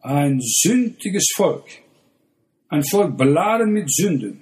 Ein 0.00 0.40
sündiges 0.40 1.32
Volk, 1.34 1.64
ein 2.68 2.84
Volk 2.84 3.16
beladen 3.16 3.72
mit 3.72 3.92
Sünden, 3.92 4.40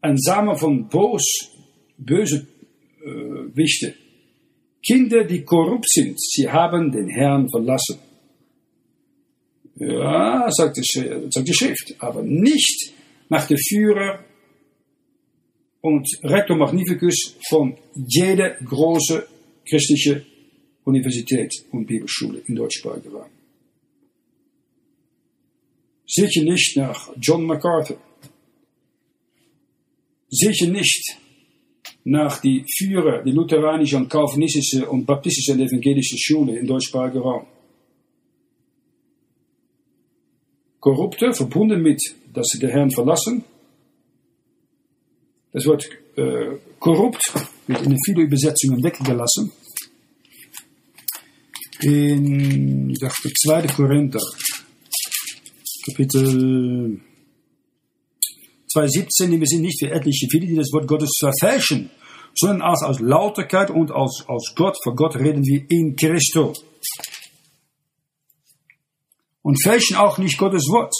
ein 0.00 0.18
Samen 0.18 0.56
von 0.56 0.88
bos, 0.88 1.24
böse 1.96 2.46
äh, 3.04 3.56
Wichte, 3.56 3.94
Kinder, 4.82 5.24
die 5.24 5.42
korrupt 5.42 5.88
sind, 5.88 6.20
sie 6.20 6.48
haben 6.48 6.90
den 6.90 7.08
Herrn 7.08 7.48
verlassen. 7.50 7.98
Ja, 9.76 10.50
sagt 10.50 10.76
die, 10.76 11.30
sagt 11.30 11.48
die 11.48 11.54
Schrift, 11.54 11.94
aber 11.98 12.22
nicht 12.22 12.92
nach 13.28 13.46
der 13.46 13.58
Führer 13.58 14.24
und 15.80 16.06
Rector 16.22 16.56
Magnificus 16.56 17.36
von 17.48 17.76
jeder 17.94 18.50
große 18.50 19.26
christliche 19.68 20.26
Universität 20.84 21.52
und 21.72 21.86
Bibelschule 21.86 22.42
in 22.46 22.56
deutschsprachiger 22.56 23.10
Raum. 23.10 23.39
Sicher 26.12 26.42
nicht 26.42 26.76
nach 26.76 27.10
John 27.20 27.44
MacArthur. 27.44 27.98
Sicher 30.28 30.66
nicht 30.66 31.16
nach 32.04 32.40
die 32.40 32.64
Führer, 32.76 33.22
die 33.22 33.30
lutheranische 33.30 33.96
und 33.96 34.08
calvinistische 34.08 34.88
und 34.90 35.06
baptistische 35.06 35.52
und 35.52 35.60
evangelische 35.60 36.16
Schule 36.18 36.58
in 36.58 36.66
deutschsprachiger 36.66 37.20
Raum. 37.20 37.46
Korrupte, 40.80 41.32
verbunden 41.32 41.80
mit, 41.80 42.00
dass 42.32 42.48
sie 42.48 42.58
den 42.58 42.70
Herrn 42.70 42.90
verlassen, 42.90 43.44
das 45.52 45.66
Wort 45.66 45.88
äh, 46.16 46.58
korrupt 46.78 47.22
wird 47.66 47.82
in 47.82 47.96
viele 48.04 48.22
Übersetzungen 48.22 48.82
weggelassen. 48.82 49.52
In, 51.82 52.94
dachte, 52.94 53.32
2. 53.32 53.66
Korinther, 53.68 54.20
Kapitel 55.84 57.00
2,17, 58.74 59.40
wir 59.40 59.46
sind 59.46 59.62
nicht 59.62 59.80
für 59.80 59.90
etliche 59.90 60.26
viele, 60.30 60.46
die 60.46 60.54
das 60.54 60.72
Wort 60.72 60.86
Gottes 60.86 61.10
verfälschen, 61.18 61.90
sondern 62.34 62.62
als 62.62 62.82
aus 62.82 63.00
Lauterkeit 63.00 63.70
und 63.70 63.90
als, 63.90 64.24
als 64.28 64.52
Gott, 64.54 64.76
vor 64.82 64.94
Gott 64.94 65.16
reden 65.16 65.44
wir 65.44 65.64
in 65.68 65.96
Christo. 65.96 66.52
Und 69.42 69.62
fälschen 69.62 69.96
auch 69.96 70.18
nicht 70.18 70.38
Gottes 70.38 70.68
Wort. 70.68 70.94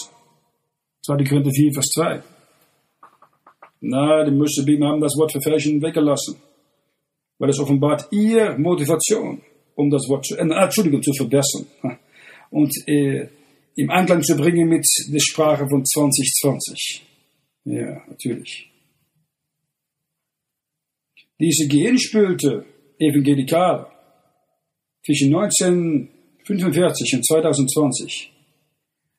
2. 1.06 1.24
Korinther 1.24 1.50
4, 1.50 1.72
Vers 1.72 1.86
2. 1.94 2.22
Na, 3.82 4.24
die 4.24 4.32
Muslime 4.32 4.86
haben 4.86 5.00
das 5.00 5.16
Wort 5.16 5.32
verfälschen 5.32 5.80
weggelassen. 5.80 6.36
Weil 7.38 7.50
es 7.50 7.58
offenbart 7.58 8.08
ihr 8.10 8.58
Motivation, 8.58 9.40
um 9.74 9.90
das 9.90 10.08
Wort 10.08 10.26
zu, 10.26 10.36
äh, 10.36 10.40
Entschuldigung, 10.40 11.02
zu 11.02 11.12
verbessern. 11.12 11.66
Und 12.50 12.72
äh, 12.86 13.28
im 13.76 13.90
Einklang 13.90 14.22
zu 14.22 14.36
bringen 14.36 14.68
mit 14.68 14.86
der 15.08 15.20
Sprache 15.20 15.66
von 15.68 15.84
2020. 15.84 17.02
Ja, 17.64 18.02
natürlich. 18.08 18.70
Diese 21.38 21.68
geinspülte 21.68 22.66
Evangelikale 22.98 23.86
zwischen 25.04 25.34
1945 25.34 27.14
und 27.14 27.26
2020 27.26 28.32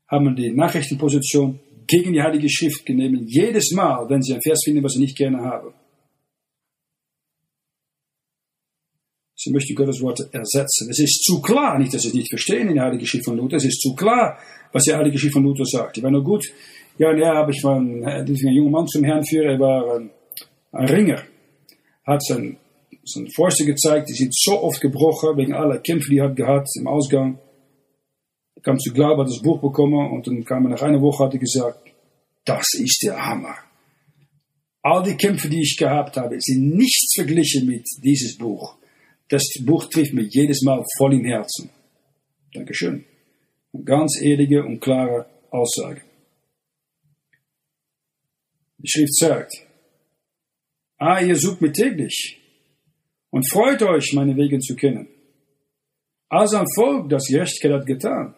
haben 0.07 0.35
die 0.35 0.51
Nachrichtenposition 0.51 1.59
gegen 1.87 2.13
die 2.13 2.21
Heilige 2.21 2.49
Schrift 2.49 2.85
genommen, 2.85 3.25
jedes 3.27 3.71
Mal, 3.71 4.07
wenn 4.09 4.21
sie 4.21 4.33
ein 4.33 4.41
Vers 4.41 4.61
finden, 4.63 4.83
was 4.83 4.93
sie 4.93 4.99
nicht 4.99 5.17
gerne 5.17 5.39
haben. 5.39 5.73
Sie 9.43 9.51
möchten 9.51 9.73
Gottes 9.73 9.99
Worte 10.03 10.29
ersetzen. 10.31 10.87
Es 10.91 10.99
ist 10.99 11.23
zu 11.23 11.41
klar, 11.41 11.79
nicht, 11.79 11.91
dass 11.91 12.03
sie 12.03 12.09
es 12.09 12.13
nicht 12.13 12.29
verstehen 12.29 12.69
in 12.69 12.75
der 12.75 12.83
Heiligen 12.83 13.07
Schrift 13.07 13.25
von 13.25 13.37
Luther, 13.37 13.57
es 13.57 13.65
ist 13.65 13.81
zu 13.81 13.95
klar, 13.95 14.37
was 14.71 14.83
die 14.83 14.93
Heilige 14.93 15.17
Schrift 15.17 15.33
von 15.33 15.43
Luther 15.43 15.65
sagt. 15.65 15.97
Ich 15.97 16.03
war 16.03 16.11
nur 16.11 16.23
gut, 16.23 16.45
ja, 16.99 17.11
ja, 17.17 17.33
habe 17.37 17.51
ich 17.51 17.59
von 17.59 18.05
diesem 18.23 18.51
jungen 18.51 18.71
Mann 18.71 18.85
zum 18.85 19.03
Herrn 19.03 19.25
führen, 19.25 19.49
er 19.49 19.59
war 19.59 19.95
ein, 19.95 20.11
ein 20.73 20.85
Ringer, 20.87 21.23
hat 22.05 22.21
sein, 22.23 22.57
sein 23.03 23.27
Fäuste 23.35 23.65
gezeigt, 23.65 24.09
die 24.09 24.13
sind 24.13 24.31
so 24.31 24.61
oft 24.61 24.79
gebrochen, 24.79 25.35
wegen 25.37 25.53
aller 25.53 25.79
Kämpfe, 25.79 26.11
die 26.11 26.19
er 26.19 26.29
hat 26.29 26.35
gehabt 26.35 26.67
im 26.77 26.87
Ausgang. 26.87 27.39
Er 28.55 28.61
kam 28.61 28.77
zu 28.77 28.93
glauben, 28.93 29.21
hat 29.21 29.27
das 29.27 29.41
Buch 29.41 29.59
bekommen 29.59 30.11
und 30.11 30.27
dann 30.27 30.45
kam 30.45 30.67
er 30.67 30.69
nach 30.69 30.83
einer 30.83 31.01
Woche, 31.01 31.23
hat 31.23 31.33
er 31.33 31.39
gesagt, 31.39 31.79
das 32.45 32.67
ist 32.75 33.01
der 33.01 33.17
Hammer. 33.17 33.55
All 34.83 35.01
die 35.01 35.17
Kämpfe, 35.17 35.49
die 35.49 35.61
ich 35.61 35.77
gehabt 35.77 36.15
habe, 36.17 36.35
sind 36.39 36.75
nichts 36.75 37.15
verglichen 37.15 37.65
mit 37.65 37.87
dieses 38.03 38.37
Buch. 38.37 38.75
Das 39.31 39.43
Buch 39.65 39.85
trifft 39.85 40.13
mich 40.13 40.33
jedes 40.33 40.61
Mal 40.61 40.83
voll 40.97 41.13
im 41.13 41.23
Herzen. 41.23 41.69
Dankeschön. 42.53 43.05
Eine 43.71 43.83
ganz 43.85 44.19
ehrliche 44.21 44.61
und 44.61 44.81
klare 44.81 45.25
Aussage. 45.49 46.01
Die 48.77 48.89
Schrift 48.89 49.15
sagt, 49.15 49.53
Ah, 50.97 51.21
ihr 51.21 51.37
sucht 51.37 51.61
mich 51.61 51.71
täglich 51.71 52.37
und 53.29 53.49
freut 53.49 53.81
euch, 53.83 54.11
meine 54.13 54.35
Wege 54.35 54.59
zu 54.59 54.75
kennen. 54.75 55.07
Als 56.27 56.53
ein 56.53 56.67
Volk, 56.75 57.09
das 57.09 57.25
Gerechtigkeit 57.27 57.71
hat 57.71 57.85
getan 57.85 58.35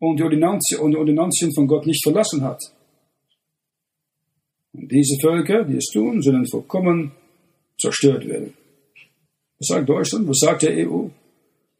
und 0.00 0.16
die 0.16 0.24
Ordinanzien 0.24 1.54
von 1.54 1.68
Gott 1.68 1.86
nicht 1.86 2.02
verlassen 2.02 2.42
hat. 2.42 2.60
Und 4.72 4.90
diese 4.90 5.16
Völker, 5.22 5.64
die 5.64 5.76
es 5.76 5.86
tun, 5.92 6.20
sollen 6.22 6.46
vollkommen 6.48 7.12
zerstört 7.78 8.26
werden. 8.26 8.57
Was 9.58 9.68
sagt 9.68 9.88
Deutschland? 9.88 10.28
Was 10.28 10.38
sagt 10.38 10.62
der 10.62 10.88
EU? 10.88 11.08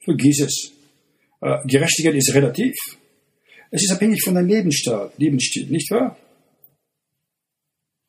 Vergiss 0.05 0.41
es. 0.41 0.73
Äh, 1.41 1.59
Gerechtigkeit 1.67 2.15
ist 2.15 2.35
relativ. 2.35 2.75
Es 3.71 3.83
ist 3.85 3.93
abhängig 3.93 4.23
von 4.23 4.35
deinem 4.35 4.49
Lebensstil, 4.49 5.11
Lebensstil, 5.19 5.67
nicht 5.67 5.91
wahr? 5.91 6.17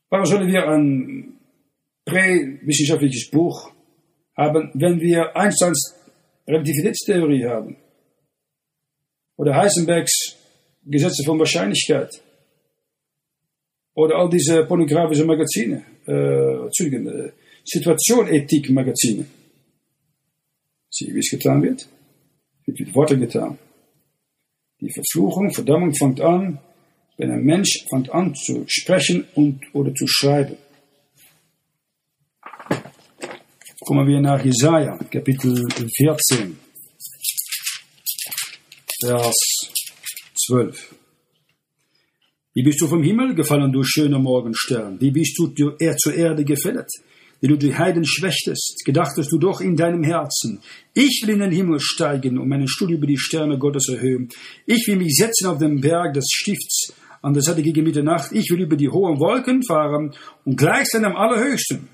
Warum 0.09 0.25
sollen 0.25 0.47
wir 0.47 0.67
ein 0.67 1.37
präwissenschaftliches 2.05 3.29
Buch 3.29 3.71
haben, 4.35 4.71
wenn 4.73 4.99
wir 4.99 5.35
Einsteins 5.35 5.95
Relativitätstheorie 6.47 7.45
haben? 7.45 7.75
Oder 9.37 9.55
Heisenbergs 9.55 10.35
Gesetze 10.85 11.23
von 11.23 11.37
Wahrscheinlichkeit? 11.37 12.21
Oder 13.93 14.15
all 14.15 14.29
diese 14.29 14.65
pornografischen 14.65 15.27
Magazine, 15.27 15.83
äh, 16.07 16.65
äh, 16.65 17.31
Situationethik-Magazine. 17.65 19.25
Sie, 20.89 21.13
wie 21.13 21.19
es 21.19 21.29
getan 21.29 21.61
wird? 21.61 21.87
Wird 22.65 22.79
mit 22.79 22.95
Worten 22.95 23.19
getan. 23.19 23.57
Die 24.81 24.91
Verfluchung, 24.91 25.51
Verdammung 25.53 25.93
fängt 25.93 26.21
an, 26.21 26.59
wenn 27.17 27.31
ein 27.31 27.43
Mensch 27.43 27.85
fängt 27.89 28.09
an 28.11 28.33
zu 28.33 28.63
sprechen 28.67 29.25
und, 29.35 29.61
oder 29.73 29.93
zu 29.93 30.05
schreiben. 30.07 30.57
Kommen 33.81 34.07
wir 34.07 34.21
nach 34.21 34.43
Jesaja, 34.43 34.97
Kapitel 35.11 35.67
14, 35.97 36.57
Vers 39.01 39.35
12. 40.45 40.95
Wie 42.53 42.63
bist 42.63 42.81
du 42.81 42.87
vom 42.87 43.03
Himmel 43.03 43.35
gefallen, 43.35 43.71
du 43.71 43.83
schöner 43.83 44.19
Morgenstern? 44.19 44.99
Wie 44.99 45.11
bist 45.11 45.37
du 45.37 45.47
zur 45.47 46.13
Erde 46.13 46.43
gefällt? 46.43 46.89
Wie 47.41 47.47
du 47.47 47.57
die 47.57 47.75
Heiden 47.75 48.05
schwächtest, 48.05 48.83
gedachtest 48.85 49.31
du 49.31 49.37
doch 49.37 49.61
in 49.61 49.75
deinem 49.75 50.03
Herzen, 50.03 50.61
ich 50.93 51.23
will 51.23 51.35
in 51.35 51.39
den 51.39 51.51
Himmel 51.51 51.79
steigen 51.79 52.37
und 52.37 52.49
meinen 52.49 52.67
Stuhl 52.67 52.91
über 52.91 53.07
die 53.07 53.17
Sterne 53.17 53.57
Gottes 53.57 53.87
erhöhen. 53.89 54.29
Ich 54.65 54.85
will 54.87 54.97
mich 54.97 55.15
setzen 55.15 55.47
auf 55.47 55.57
den 55.57 55.79
Berg 55.79 56.13
des 56.13 56.27
Stifts 56.29 56.93
an 57.21 57.33
der 57.33 57.43
Seite 57.43 57.61
gegen 57.61 57.83
Mitternacht. 57.83 58.31
Ich 58.33 58.49
will 58.49 58.61
über 58.61 58.75
die 58.75 58.89
hohen 58.89 59.19
Wolken 59.19 59.63
fahren 59.63 60.13
und 60.45 60.57
gleich 60.57 60.87
sein 60.87 61.05
am 61.05 61.15
Allerhöchsten. 61.15 61.87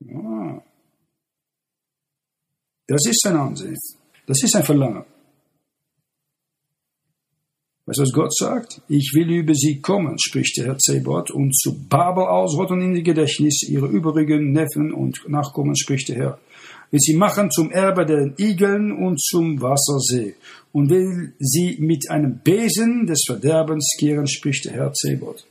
Ja. 0.00 0.62
Das 2.86 3.06
ist 3.06 3.20
sein 3.20 3.36
Ansehen. 3.36 3.76
Das 4.26 4.42
ist 4.42 4.52
sein 4.52 4.64
Verlangen. 4.64 5.04
Weißt 7.86 7.98
du, 7.98 8.02
was 8.02 8.12
Gott 8.12 8.34
sagt? 8.34 8.80
Ich 8.88 9.12
will 9.14 9.30
über 9.30 9.54
sie 9.54 9.80
kommen, 9.80 10.18
spricht 10.18 10.56
der 10.58 10.66
Herr 10.66 10.78
Zebot, 10.78 11.30
und 11.30 11.56
zu 11.56 11.72
Babel 11.88 12.24
ausrotten 12.24 12.82
in 12.82 12.94
die 12.94 13.04
Gedächtnis 13.04 13.62
ihre 13.62 13.86
übrigen 13.86 14.52
Neffen 14.52 14.92
und 14.92 15.20
Nachkommen, 15.28 15.76
spricht 15.76 16.08
der 16.08 16.16
Herr 16.16 16.38
will 16.90 17.00
sie 17.00 17.14
machen 17.14 17.50
zum 17.50 17.70
Erbe 17.70 18.06
der 18.06 18.32
Igeln 18.38 18.92
und 18.92 19.20
zum 19.20 19.60
Wassersee 19.60 20.34
und 20.72 20.90
will 20.90 21.34
sie 21.38 21.76
mit 21.80 22.10
einem 22.10 22.38
Besen 22.42 23.06
des 23.06 23.24
Verderbens 23.26 23.96
kehren, 23.98 24.26
spricht 24.26 24.66
der 24.66 24.72
Herr 24.72 24.92
Zebot. 24.92 25.44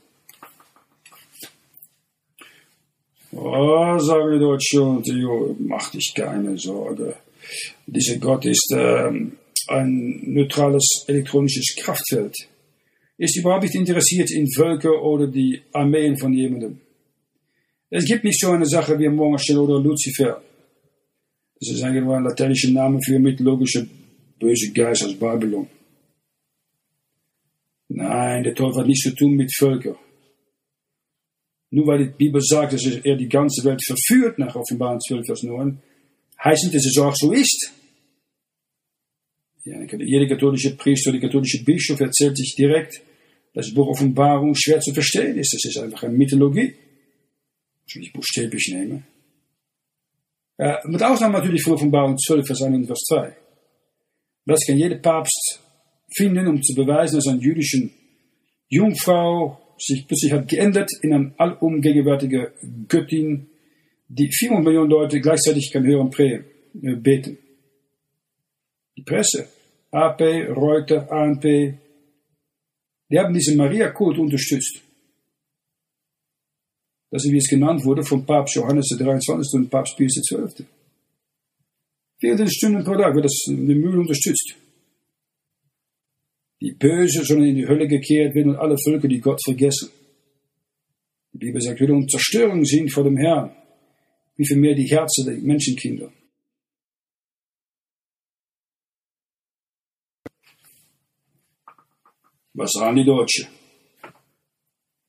Oh, 3.32 3.98
sagen 3.98 4.32
die 4.32 4.38
Deutschen 4.38 5.56
mach 5.66 5.90
dich 5.90 6.14
keine 6.14 6.56
Sorge. 6.56 7.16
Dieser 7.86 8.16
Gott 8.16 8.46
ist 8.46 8.72
äh, 8.74 9.12
ein 9.68 10.20
neutrales 10.24 11.04
elektronisches 11.06 11.76
Kraftfeld. 11.78 12.34
Ist 13.18 13.38
überhaupt 13.38 13.64
nicht 13.64 13.74
interessiert 13.74 14.30
in 14.30 14.46
Völker 14.52 15.02
oder 15.02 15.26
die 15.26 15.62
Armeen 15.72 16.16
von 16.18 16.32
jemandem. 16.32 16.80
Es 17.88 18.04
gibt 18.04 18.24
nicht 18.24 18.38
so 18.38 18.50
eine 18.50 18.66
Sache 18.66 18.98
wie 18.98 19.08
Morgenstern 19.08 19.58
oder 19.58 19.80
Lucifer. 19.80 20.42
Das 21.58 21.70
ist 21.70 21.82
eigentlich 21.82 22.04
nur 22.04 22.16
ein 22.16 22.24
lateinischer 22.24 22.70
Name 22.70 22.98
für 23.02 23.18
mythologische 23.18 23.88
böse 24.38 24.72
Geist 24.72 25.04
aus 25.04 25.14
Babylon. 25.14 25.66
Nein, 27.88 28.42
der 28.42 28.54
Teufel 28.54 28.80
hat 28.80 28.86
nichts 28.86 29.08
zu 29.08 29.14
tun 29.14 29.36
mit 29.36 29.50
Völkern. 29.56 29.96
Nur 31.70 31.86
weil 31.86 32.06
die 32.06 32.12
Bibel 32.16 32.40
sagt, 32.40 32.74
dass 32.74 32.84
er 32.84 33.16
die 33.16 33.28
ganze 33.28 33.64
Welt 33.64 33.80
verführt 33.84 34.38
nach 34.38 34.54
Offenbarung 34.54 35.00
12, 35.00 35.26
Vers 35.26 35.42
9, 35.44 35.78
heißt 36.42 36.64
nicht, 36.64 36.76
dass 36.76 36.86
es 36.86 36.98
auch 36.98 37.14
so 37.14 37.32
ist. 37.32 37.72
Ja, 39.66 39.82
jeder 39.98 40.28
katholische 40.28 40.76
Priester 40.76 41.10
oder 41.10 41.18
katholische 41.18 41.64
Bischof 41.64 41.98
erzählt 41.98 42.36
sich 42.36 42.54
direkt, 42.56 43.02
dass 43.52 43.66
das 43.66 43.74
Buch 43.74 43.88
Offenbarung 43.88 44.54
schwer 44.54 44.78
zu 44.78 44.94
verstehen 44.94 45.36
ist. 45.36 45.52
Das 45.52 45.64
ist 45.64 45.82
einfach 45.82 46.04
eine 46.04 46.14
Mythologie. 46.14 46.72
Muss 47.82 47.96
ich 47.96 48.12
buchstäblich 48.12 48.70
nehmen. 48.72 49.04
Ja, 50.56 50.80
mit 50.84 51.02
Ausnahme 51.02 51.38
natürlich 51.38 51.64
von 51.64 51.72
Offenbarung 51.72 52.16
12, 52.16 52.46
Vers 52.46 52.62
1 52.62 52.76
und 52.76 52.86
Vers 52.86 53.00
2. 53.08 53.36
Das 54.46 54.64
kann 54.64 54.78
jeder 54.78 54.98
Papst 54.98 55.60
finden, 56.14 56.46
um 56.46 56.62
zu 56.62 56.74
beweisen, 56.74 57.16
dass 57.16 57.26
eine 57.26 57.40
jüdische 57.40 57.90
Jungfrau 58.68 59.60
sich 59.78 60.06
plötzlich 60.06 60.32
hat 60.32 60.46
geändert 60.46 60.90
in 61.02 61.12
eine 61.12 61.34
allumgegenwärtige 61.38 62.52
Göttin, 62.86 63.48
die 64.06 64.30
400 64.32 64.64
Millionen 64.64 64.90
Leute 64.90 65.20
gleichzeitig 65.20 65.72
kann 65.72 65.84
hören 65.84 66.12
äh, 66.20 66.94
beten. 66.94 67.38
Die 68.96 69.02
Presse, 69.02 69.48
AP, 69.96 70.20
Reuter, 70.54 71.10
ANP, 71.10 71.42
die 73.10 73.18
haben 73.18 73.32
diesen 73.32 73.56
Maria-Kult 73.56 74.18
unterstützt. 74.18 74.82
Das 77.10 77.24
ist, 77.24 77.32
wie 77.32 77.38
es 77.38 77.48
genannt 77.48 77.82
wurde, 77.84 78.02
von 78.02 78.26
Papst 78.26 78.56
Johannes 78.56 78.88
23. 78.98 79.54
und 79.54 79.70
Papst 79.70 79.96
Pius 79.96 80.20
XII. 80.28 80.66
24 82.20 82.56
Stunden 82.56 82.84
pro 82.84 82.94
Tag 82.96 83.14
wird 83.14 83.24
das 83.24 83.46
in 83.48 83.66
der 83.66 83.76
Mühle 83.76 84.00
unterstützt. 84.00 84.56
Die 86.60 86.72
Böse 86.72 87.24
sollen 87.24 87.44
in 87.44 87.54
die 87.54 87.68
Hölle 87.68 87.86
gekehrt 87.86 88.34
werden 88.34 88.50
und 88.50 88.56
alle 88.56 88.76
Völker, 88.78 89.08
die 89.08 89.20
Gott 89.20 89.40
vergessen. 89.44 89.90
Die 91.32 91.38
Bibel 91.38 91.60
sagt, 91.60 91.80
wir 91.80 91.90
um 91.90 92.08
Zerstörung 92.08 92.64
sind 92.64 92.92
vor 92.92 93.04
dem 93.04 93.16
Herrn, 93.16 93.54
wie 94.36 94.46
viel 94.46 94.56
mehr 94.56 94.74
die 94.74 94.88
Herzen 94.88 95.26
der 95.26 95.36
Menschenkinder. 95.36 96.10
Was 102.56 102.72
sagen 102.72 102.96
die 102.96 103.04
Deutschen? 103.04 103.48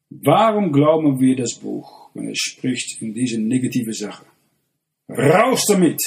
Warum 0.09 0.71
glauben 0.73 1.17
wir 1.21 1.35
das 1.37 1.55
Buch, 1.55 2.09
wenn 2.13 2.29
es 2.29 2.39
spricht 2.39 3.01
in 3.01 3.13
diese 3.13 3.39
negative 3.39 3.93
Sache? 3.93 4.25
Raus 5.07 5.65
damit! 5.69 6.01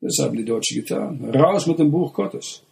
Das 0.00 0.16
haben 0.20 0.36
die 0.36 0.44
Deutschen 0.44 0.76
getan. 0.80 1.24
Raus 1.34 1.66
mit 1.66 1.80
dem 1.80 1.90
Buch 1.90 2.14
Gottes. 2.14 2.62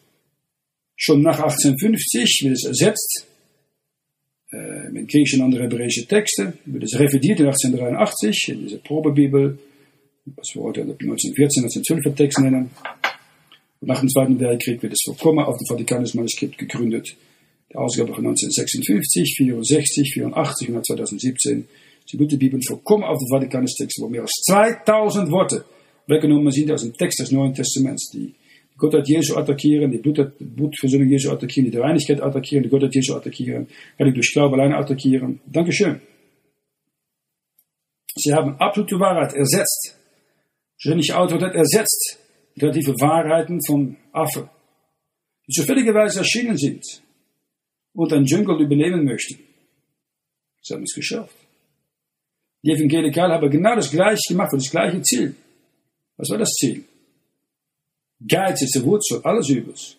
Schon 0.95 1.23
nach 1.23 1.41
1850 1.41 2.43
wird 2.45 2.55
es 2.55 2.65
ersetzt 2.65 3.27
äh, 4.53 4.91
mit 4.91 5.09
griechischen 5.09 5.43
und 5.43 5.59
hebräische 5.59 6.07
Texte, 6.07 6.55
wird 6.65 6.85
es 6.85 6.99
revidiert 6.99 7.41
in 7.41 7.47
1883 7.47 8.51
in 8.51 8.61
diese 8.61 8.79
Probebibel, 8.79 9.59
was 10.37 10.55
wir 10.55 10.63
heute 10.63 10.83
1914, 10.83 11.65
1912 11.65 12.15
Text 12.15 12.39
nennen. 12.39 12.71
Nach 13.81 13.99
dem 13.99 14.09
Zweiten 14.09 14.39
Weltkrieg 14.39 14.81
wird 14.81 14.93
es 14.93 15.03
vollkommen 15.05 15.45
auf 15.45 15.57
dem 15.59 15.67
Vatikanisches 15.67 16.15
Manuskript 16.15 16.57
gegründet. 16.57 17.17
Die 17.79 17.85
Ausgabe 17.85 18.13
von 18.13 18.27
1956, 18.27 19.35
64, 19.37 20.11
84 20.15 20.69
und 20.71 20.85
2017. 20.85 21.69
Sie 22.07 22.19
wird 22.19 22.33
die 22.33 22.37
Bibel 22.37 22.61
vollkommen 22.67 23.05
auf 23.05 23.19
dem 23.19 23.29
Vatikanische 23.29 23.77
Text, 23.79 24.01
wo 24.01 24.09
mehr 24.09 24.23
als 24.23 24.33
2000 24.47 25.31
Worte 25.31 25.65
weggenommen 26.09 26.51
sind 26.51 26.73
aus 26.73 26.83
dem 26.83 26.93
Text 26.93 27.21
des 27.21 27.31
Neuen 27.31 27.55
Testaments, 27.55 28.11
die 28.11 28.35
Gottheit 28.77 29.07
Jesu 29.07 29.37
attackieren, 29.37 29.93
die 29.93 29.99
Blut, 29.99 30.33
Blutversöhnung 30.41 31.09
Jesu 31.09 31.31
attackieren, 31.31 31.71
die 31.71 31.77
Reinigkeit 31.77 32.21
attackieren, 32.21 32.65
die 32.65 32.69
Gottheit 32.69 32.95
Jesu 32.95 33.15
attackieren, 33.15 33.69
die 34.01 34.13
durch 34.13 34.33
Glaube 34.33 34.57
allein 34.57 34.73
attackieren. 34.73 35.41
Dankeschön. 35.47 36.01
Sie 38.17 38.33
haben 38.33 38.57
absolute 38.57 38.99
Wahrheit 38.99 39.35
ersetzt. 39.35 39.97
Schöne 40.79 41.03
Autorität 41.15 41.55
ersetzt 41.55 42.19
relative 42.61 42.93
Wahrheiten 43.01 43.61
von 43.65 43.97
Affe, 44.13 44.51
die 45.47 45.53
zufälligerweise 45.53 46.21
erschienen 46.21 46.57
sind 46.57 46.85
und 47.99 48.13
ein 48.13 48.25
Jungle 48.25 48.61
übernehmen 48.61 49.05
möchten. 49.05 49.41
Sie 50.63 50.73
haben 50.73 50.85
es 50.85 50.95
geschafft. 50.95 51.35
Die 52.63 52.71
Evangelikalen 52.71 53.33
haben 53.33 53.51
genau 53.51 53.75
das 53.75 53.91
Gleiche 53.91 54.23
gemacht 54.29 54.51
für 54.51 54.59
das 54.59 54.71
gleiche 54.71 55.03
Ziel. 55.03 55.35
Was 56.17 56.31
war 56.31 56.39
das 56.39 56.51
Ziel? 56.51 56.85
Geiz 58.27 58.63
ist 58.63 58.77
die 58.77 58.85
Wurzel 58.85 59.21
alles 59.25 59.49
Übels. 59.49 59.97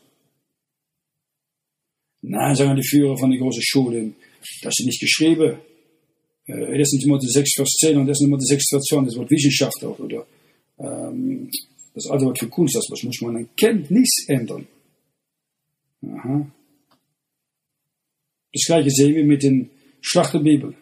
Nein, 2.22 2.56
sagen 2.56 2.78
die 2.78 2.88
Führer 2.88 3.18
von 3.18 3.32
den 3.32 3.42
großen 3.42 3.64
Schulen, 3.64 4.16
das 4.62 4.76
ist 4.80 4.86
nicht 4.86 5.02
geschrieben. 5.02 5.58
Äh, 6.46 6.80
1. 6.80 6.90
Timotheus 7.02 7.34
6, 7.34 7.56
Vers 7.56 7.70
10 7.82 7.98
und 7.98 8.08
1. 8.08 8.18
Timotheus 8.20 8.48
6, 8.48 8.70
Vers 8.70 8.84
20, 8.86 9.12
das 9.12 9.20
Wort 9.20 9.32
Wissenschaft 9.32 9.84
auch, 9.84 10.00
oder 10.00 10.26
ähm, 10.80 11.52
das 11.94 12.08
alte 12.08 12.26
Wort 12.26 12.40
für 12.40 12.48
Kunst, 12.48 12.76
das 12.76 13.04
muss 13.04 13.22
man 13.22 13.36
an 13.36 13.50
Kenntnis 13.58 14.26
ändern. 14.28 14.68
Aha. 16.02 16.50
Das 18.54 18.66
gleiche 18.66 18.90
sehen 18.90 19.16
wir 19.16 19.26
mit 19.26 19.44
den 19.44 19.70
Schlachterbibel. 20.02 20.76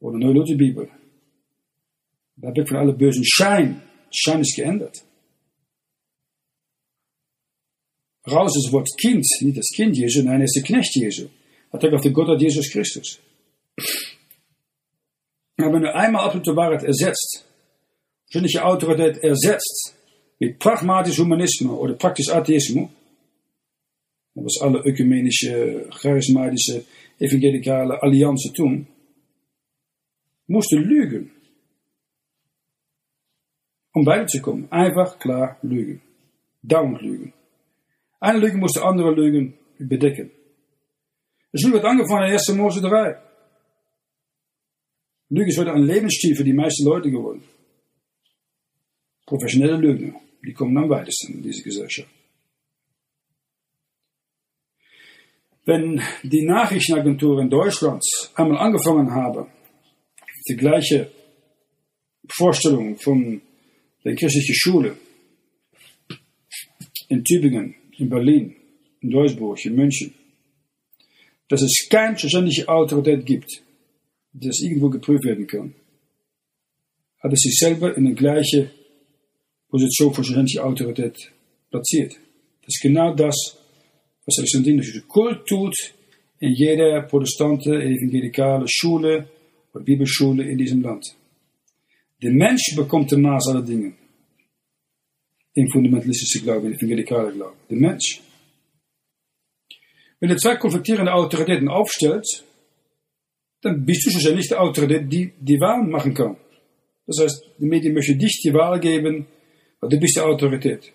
Oder 0.00 0.18
Neue 0.18 0.56
Bibel. 0.56 0.88
Da 2.36 2.54
wird 2.54 2.68
von 2.68 2.78
alle 2.78 2.94
bösen 2.94 3.24
Schein. 3.24 3.82
Schein 4.10 4.40
ist 4.40 4.56
geändert. 4.56 5.04
Raus 8.26 8.56
ist 8.56 8.66
das 8.66 8.72
Wort 8.72 8.88
Kind, 8.98 9.26
nicht 9.40 9.58
das 9.58 9.68
Kind 9.74 9.96
Jesu, 9.96 10.22
nein, 10.22 10.40
er 10.40 10.44
ist 10.44 10.56
der 10.56 10.62
Knecht 10.62 10.94
Jesu. 10.94 11.28
Er 11.72 11.94
auf 11.94 12.00
der 12.00 12.10
Gottheit 12.10 12.40
Jesus 12.40 12.70
Christus. 12.70 13.18
Aber 15.56 15.72
wenn 15.74 15.82
du 15.82 15.94
einmal 15.94 16.24
absolute 16.24 16.56
Wahrheit 16.56 16.82
ersetzt, 16.82 17.44
sinnliche 18.26 18.64
Autorität 18.64 19.18
ersetzt 19.22 19.94
mit 20.38 20.58
pragmatisch 20.58 21.18
Humanismus 21.18 21.78
oder 21.78 21.94
praktisch 21.94 22.28
Atheismus, 22.28 22.90
was 24.34 24.60
alle 24.62 24.80
ökumenische, 24.84 25.88
charismatische, 25.90 26.84
evangelikale 27.18 28.02
Allianzen 28.02 28.54
tun, 28.54 28.86
musst 30.46 30.72
du 30.72 30.78
lügen 30.78 31.30
um 33.92 34.06
weiterzukommen. 34.06 34.70
Einfach 34.70 35.18
klar 35.18 35.58
lügen. 35.62 36.00
Dauernd 36.62 37.00
lügen. 37.02 37.32
Eine 38.20 38.38
Lüge 38.38 38.58
muss 38.58 38.72
de 38.72 38.82
andere 38.82 39.12
Lügen 39.14 39.54
bedecken. 39.78 40.30
Dus 41.52 41.64
nu 41.64 41.72
wird 41.72 41.84
angefangen 41.84 42.28
in 42.28 42.32
1. 42.32 42.48
Mose 42.54 42.80
3. 42.80 43.16
Lüge 45.30 45.48
ist 45.48 45.58
heute 45.58 45.72
ein 45.72 45.82
für 46.36 46.44
die 46.44 46.52
meisten 46.52 46.84
Leute 46.84 47.10
geworden. 47.10 47.42
Professionelle 49.26 49.76
Lügner, 49.76 50.20
die 50.44 50.52
kommen 50.52 50.76
am 50.76 50.90
weitesten 50.90 51.34
in 51.34 51.42
diese 51.42 51.62
Gesellschaft. 51.62 52.19
Wenn 55.70 56.02
die 56.24 56.44
Nachrichtenagenturen 56.46 57.48
Deutschlands 57.48 58.32
einmal 58.34 58.58
angefangen 58.58 59.08
haben, 59.12 59.46
die 60.48 60.56
gleiche 60.56 61.12
Vorstellung 62.28 62.98
von 62.98 63.40
der 64.04 64.16
christliche 64.16 64.52
Schule 64.52 64.96
in 67.08 67.22
Tübingen, 67.22 67.76
in 67.98 68.08
Berlin, 68.08 68.56
in 69.00 69.10
Duisburg, 69.10 69.64
in 69.64 69.76
München, 69.76 70.12
dass 71.46 71.62
es 71.62 71.86
keine 71.88 72.18
schlussendliche 72.18 72.68
Autorität 72.68 73.24
gibt, 73.24 73.62
das 74.32 74.60
irgendwo 74.62 74.90
geprüft 74.90 75.24
werden 75.24 75.46
kann, 75.46 75.76
hat 77.22 77.32
es 77.32 77.42
sich 77.42 77.56
selber 77.56 77.96
in 77.96 78.06
die 78.06 78.14
gleiche 78.14 78.72
Position 79.68 80.12
von 80.12 80.24
schlussendlicher 80.24 80.64
Autorität 80.64 81.30
platziert. 81.70 82.14
Das 82.62 82.74
ist 82.74 82.82
genau 82.82 83.14
das, 83.14 83.59
was 84.26 84.38
Alexandrinische 84.38 85.02
Kult 85.02 85.46
tut 85.46 85.74
in 86.40 86.54
jeder 86.54 87.02
protestante, 87.02 87.70
evangelikale 87.82 88.66
Schule 88.68 89.28
oder 89.72 89.84
Bibelschule 89.84 90.44
in 90.44 90.58
diesem 90.58 90.82
Land. 90.82 91.16
Der 92.22 92.32
Mensch 92.32 92.74
bekommt 92.76 93.10
den 93.12 93.22
Maß 93.22 93.48
aller 93.48 93.62
Dinge. 93.62 93.94
Im 95.54 95.68
fundamentalistische 95.68 96.42
Glaube, 96.42 96.68
im 96.68 96.74
evangelikale 96.74 97.32
Glaube. 97.32 97.56
Der 97.68 97.76
Mensch. 97.76 98.20
Wenn 100.20 100.28
du 100.28 100.36
zwei 100.36 100.56
konfliktierende 100.56 101.12
Autoritäten 101.12 101.68
aufstellst, 101.68 102.44
dann 103.62 103.84
bist 103.84 104.06
du 104.06 104.10
schlussendlich 104.10 104.48
die 104.48 104.54
Autorität, 104.54 105.12
die 105.12 105.32
die 105.38 105.60
Wahl 105.60 105.82
machen 105.82 106.14
kann. 106.14 106.36
Das 107.06 107.18
heißt, 107.22 107.44
die 107.58 107.66
Medien 107.66 107.94
möchten 107.94 108.18
dich 108.18 108.40
die 108.44 108.52
Wahl 108.54 108.78
geben, 108.80 109.26
weil 109.80 109.90
du 109.90 109.98
bist 109.98 110.16
die 110.16 110.20
Autorität. 110.20 110.92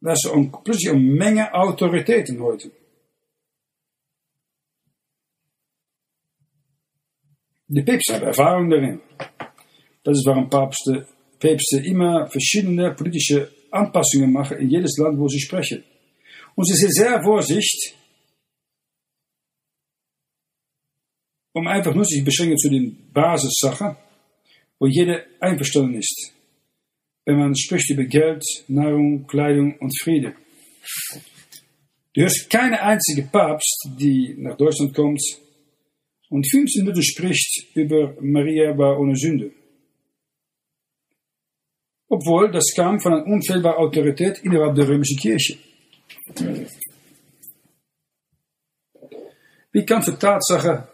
Dat 0.00 0.16
is 0.16 0.30
een, 0.32 0.50
plötzlich 0.62 0.92
een 0.92 1.14
Menge 1.14 1.50
Autoritäten 1.50 2.38
heute. 2.38 2.70
De 7.66 7.82
Päpste 7.82 8.14
haben 8.14 8.26
Erfahrung 8.26 8.70
darin. 8.70 9.00
Das 10.02 10.18
ist, 10.18 10.26
warum 10.26 10.48
Papste, 10.48 11.06
Päpste 11.38 11.78
immer 11.84 12.26
verschiedene 12.28 12.94
politische 12.94 13.52
Anpassungen 13.70 14.32
machen 14.32 14.58
in 14.58 14.70
jedes 14.70 14.96
Land, 14.96 15.18
wo 15.18 15.28
sie 15.28 15.38
sprechen. 15.38 15.84
Und 16.56 16.64
sie 16.64 16.74
sind 16.74 16.94
sehr 16.94 17.22
vorsichtig, 17.22 17.94
um 21.52 21.66
einfach 21.66 21.94
nur 21.94 22.04
sich 22.04 22.24
beschränken 22.24 22.58
zu 22.58 22.70
den 22.70 23.12
Basissachen, 23.12 23.96
wo 24.78 24.86
jeder 24.86 25.24
einverstanden 25.40 25.94
ist. 25.94 26.39
Wenn 27.30 27.38
man 27.38 27.54
spricht 27.54 27.88
über 27.90 28.02
Geld, 28.02 28.42
Nahrung, 28.66 29.24
Kleidung 29.24 29.78
und 29.78 29.96
Friede. 30.00 30.34
Du 32.12 32.22
hörst 32.22 32.50
keine 32.50 32.82
einzige 32.82 33.22
Papst, 33.22 33.88
die 34.00 34.34
nach 34.36 34.56
Deutschland 34.56 34.92
kommt, 34.92 35.22
und 36.28 36.44
15 36.50 36.82
Minuten 36.82 37.04
spricht 37.04 37.68
über 37.76 38.16
Maria 38.20 38.76
war 38.76 38.98
ohne 38.98 39.14
Sünde. 39.14 39.52
Obwohl 42.08 42.50
das 42.50 42.74
kam 42.74 42.98
von 42.98 43.12
einer 43.12 43.26
unfehlbaren 43.26 43.78
Autorität 43.78 44.40
innerhalb 44.42 44.74
der 44.74 44.88
römischen 44.88 45.16
Kirche. 45.16 45.56
Wie 49.70 49.86
kannst 49.86 50.08
du 50.08 50.12
Tatsache 50.14 50.88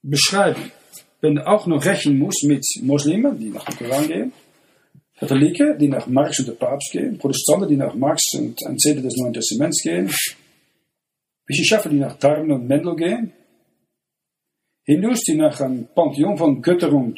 beschreiben, 0.00 0.72
wenn 1.20 1.34
du 1.34 1.46
auch 1.46 1.66
noch 1.66 1.84
rechnen 1.84 2.18
musst 2.18 2.44
mit 2.44 2.64
Moslimen, 2.80 3.38
die 3.38 3.50
nach 3.50 3.66
dem 3.66 3.76
Koran 3.76 4.08
gehen, 4.08 4.32
Katholiken, 5.22 5.78
die 5.78 5.86
nach 5.86 6.08
Marx 6.08 6.40
und 6.40 6.48
der 6.48 6.54
Papst 6.54 6.90
gehen, 6.90 7.16
Protestanten, 7.16 7.68
die 7.68 7.76
nach 7.76 7.94
Marx 7.94 8.24
und 8.34 8.58
ein 8.66 8.76
Zehntel 8.76 9.04
des 9.04 9.16
Neuen 9.18 9.32
Testaments 9.32 9.80
gehen, 9.80 10.10
Wissenschaftler, 11.46 11.92
die 11.92 12.00
nach 12.00 12.18
Darwin 12.18 12.50
und 12.50 12.66
Mendel 12.66 12.96
gehen, 12.96 13.32
Hindus, 14.84 15.20
die 15.20 15.36
nach 15.36 15.60
einem 15.60 15.86
Pantheon 15.94 16.36
von 16.36 16.60
Götter 16.60 16.92
und 16.92 17.16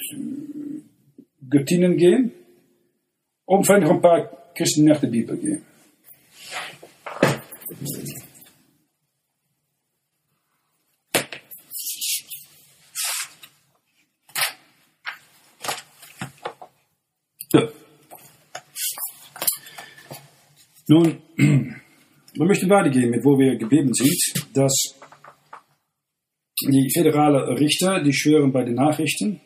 Göttinnen 1.49 1.97
gehen, 1.97 2.31
und 3.47 3.65
vielleicht 3.65 3.91
ein 3.91 4.03
paar 4.03 4.53
Christen 4.55 4.85
nach 4.85 5.01
der 5.01 5.09
Bibel 5.09 5.39
gehen. 5.39 5.63
Nun, 20.87 21.17
wir 21.37 22.47
möchten 22.47 22.69
weitergehen 22.69 23.09
mit 23.09 23.25
wo 23.25 23.39
wir 23.39 23.57
geblieben 23.57 23.95
sind, 23.95 24.21
dass 24.53 24.95
die 26.61 26.91
föderale 26.95 27.59
Richter, 27.59 28.03
die 28.03 28.13
schwören 28.13 28.53
bei 28.53 28.65
den 28.65 28.75
Nachrichten, 28.75 29.41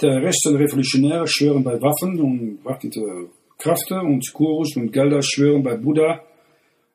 der 0.00 0.22
Rest 0.22 0.44
der 0.44 0.60
Revolutionäre 0.60 1.26
schwören 1.26 1.64
bei 1.64 1.80
Waffen 1.82 2.20
und 2.20 2.64
waffende 2.64 3.30
Kräfte 3.58 4.00
und 4.00 4.32
Kurus 4.32 4.76
und 4.76 4.92
Gelder 4.92 5.22
schwören 5.22 5.64
bei 5.64 5.76
Buddha, 5.76 6.22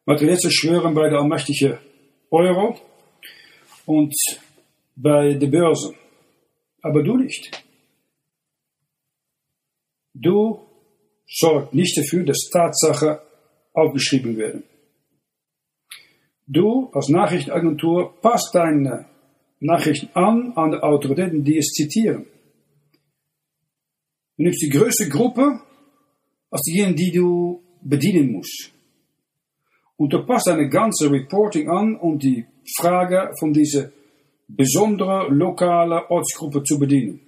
Materialisten 0.05 0.51
schwören 0.51 0.93
bei 0.93 1.09
der 1.09 1.19
allmächtigen 1.19 1.77
Euro 2.31 2.79
und 3.85 4.15
bei 4.95 5.33
der 5.33 5.47
Börse. 5.47 5.93
Aber 6.81 7.03
du 7.03 7.17
nicht. 7.17 7.51
Du 10.13 10.61
sorgst 11.27 11.73
nicht 11.73 11.97
dafür, 11.97 12.23
dass 12.23 12.49
Tatsachen 12.51 13.17
aufgeschrieben 13.75 14.37
werden. 14.37 14.63
Du 16.47 16.89
als 16.93 17.09
Nachrichtenagentur 17.09 18.19
passt 18.21 18.53
deine 18.53 19.05
Nachrichten 19.59 20.09
an 20.13 20.53
an 20.55 20.71
die 20.71 20.77
Autoritäten, 20.77 21.43
die 21.43 21.57
es 21.57 21.67
zitieren. 21.67 22.25
Du 24.37 24.43
nimmst 24.43 24.61
die 24.61 24.69
größte 24.69 25.09
Gruppe 25.09 25.59
als 26.51 26.61
diejenigen, 26.61 26.95
die 26.95 27.11
du 27.11 27.63
bedienen 27.81 28.31
musst. 28.33 28.71
Und 29.97 30.11
du 30.11 30.25
passt 30.25 30.47
deine 30.47 30.69
ganze 30.69 31.09
Reporting 31.09 31.69
an, 31.69 31.95
um 31.95 32.19
die 32.19 32.45
Frage 32.77 33.31
von 33.39 33.53
dieser 33.53 33.91
besondere 34.47 35.29
lokale 35.29 36.09
Ortsgruppe 36.09 36.63
zu 36.63 36.77
bedienen, 36.77 37.19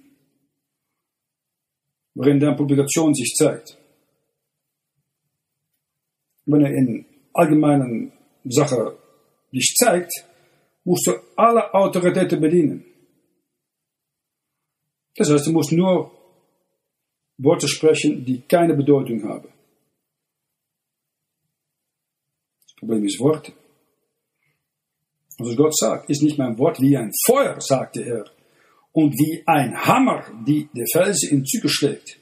waarin 2.14 2.38
deine 2.38 2.56
Publikation 2.56 3.14
sich 3.14 3.34
zeigt. 3.34 3.77
Wenn 6.50 6.62
er 6.62 6.72
in 6.72 7.04
allgemeinen 7.34 8.10
Sachen 8.44 8.92
dich 9.52 9.74
zeigt, 9.76 10.12
musst 10.82 11.06
du 11.06 11.12
alle 11.36 11.72
Autoritäten 11.74 12.40
bedienen. 12.40 12.84
Das 15.14 15.30
heißt, 15.30 15.46
du 15.46 15.52
musst 15.52 15.72
nur 15.72 16.10
Worte 17.36 17.68
sprechen, 17.68 18.24
die 18.24 18.40
keine 18.40 18.74
Bedeutung 18.74 19.22
haben. 19.24 19.48
Das 22.62 22.74
Problem 22.76 23.04
ist 23.04 23.20
Worte. 23.20 23.52
Was 25.38 25.54
Gott 25.54 25.76
sagt, 25.76 26.08
ist 26.08 26.22
nicht 26.22 26.38
mein 26.38 26.58
Wort 26.58 26.80
wie 26.80 26.96
ein 26.96 27.12
Feuer, 27.26 27.60
sagte 27.60 28.02
er, 28.02 28.24
und 28.92 29.12
wie 29.12 29.42
ein 29.46 29.76
Hammer, 29.76 30.24
die 30.46 30.68
der 30.74 30.86
Felsen 30.90 31.30
in 31.30 31.44
Züge 31.44 31.68
schlägt. 31.68 32.18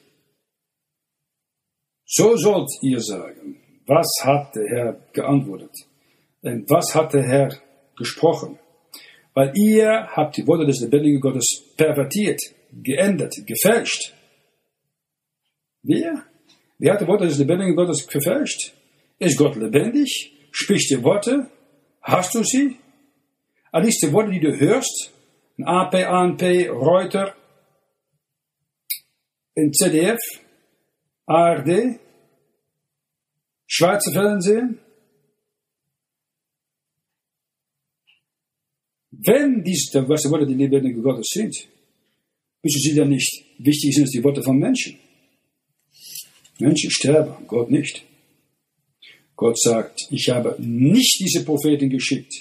So 2.05 2.35
sollt 2.35 2.69
ihr 2.81 2.99
sagen, 2.99 3.61
was 3.87 4.07
hat 4.23 4.55
der 4.55 4.67
Herr 4.69 4.99
geantwortet? 5.13 5.71
Denn 6.43 6.65
was 6.69 6.93
hat 6.93 7.13
der 7.13 7.23
Herr 7.23 7.49
gesprochen? 7.95 8.59
Weil 9.33 9.53
ihr 9.55 10.07
habt 10.15 10.37
die 10.37 10.45
Worte 10.47 10.65
des 10.65 10.81
lebendigen 10.81 11.21
Gottes 11.21 11.63
pervertiert, 11.75 12.41
geändert, 12.71 13.33
gefälscht. 13.45 14.13
Wer? 15.83 16.25
Wer 16.77 16.93
hat 16.93 17.01
die 17.01 17.07
Worte 17.07 17.25
des 17.25 17.37
lebendigen 17.37 17.75
Gottes 17.75 18.01
verfälscht? 18.01 18.73
Ist 19.19 19.37
Gott 19.37 19.55
lebendig? 19.55 20.33
Spricht 20.51 20.89
die 20.91 21.03
Worte? 21.03 21.49
Hast 22.01 22.35
du 22.35 22.43
sie? 22.43 22.77
Al 23.71 23.87
ist 23.87 24.01
die 24.01 24.11
Worte, 24.11 24.31
die 24.31 24.39
du 24.39 24.57
hörst, 24.57 25.11
ein 25.57 25.65
AP, 25.65 25.95
ANP, 25.95 26.69
Reuter, 26.69 27.35
ein 29.55 29.73
ZDF, 29.73 30.19
ARD, 31.25 31.99
Schweizer 33.67 34.11
Fernsehen, 34.11 34.79
Wenn 39.19 39.63
diese 39.63 40.07
was 40.07 40.21
die 40.21 40.29
Worte 40.29 40.45
die 40.45 40.53
lebendigen 40.53 41.01
Gottes 41.01 41.27
sind, 41.31 41.55
müssen 42.61 42.81
sie 42.81 42.95
dann 42.95 43.09
nicht 43.09 43.45
wichtig 43.57 43.95
sind 43.95 44.09
die 44.13 44.23
Worte 44.23 44.43
von 44.43 44.57
Menschen. 44.57 44.99
Menschen 46.59 46.91
sterben, 46.91 47.47
Gott 47.47 47.71
nicht. 47.71 48.03
Gott 49.35 49.59
sagt, 49.59 50.07
ich 50.11 50.29
habe 50.29 50.55
nicht 50.59 51.19
diese 51.19 51.43
Propheten 51.43 51.89
geschickt. 51.89 52.33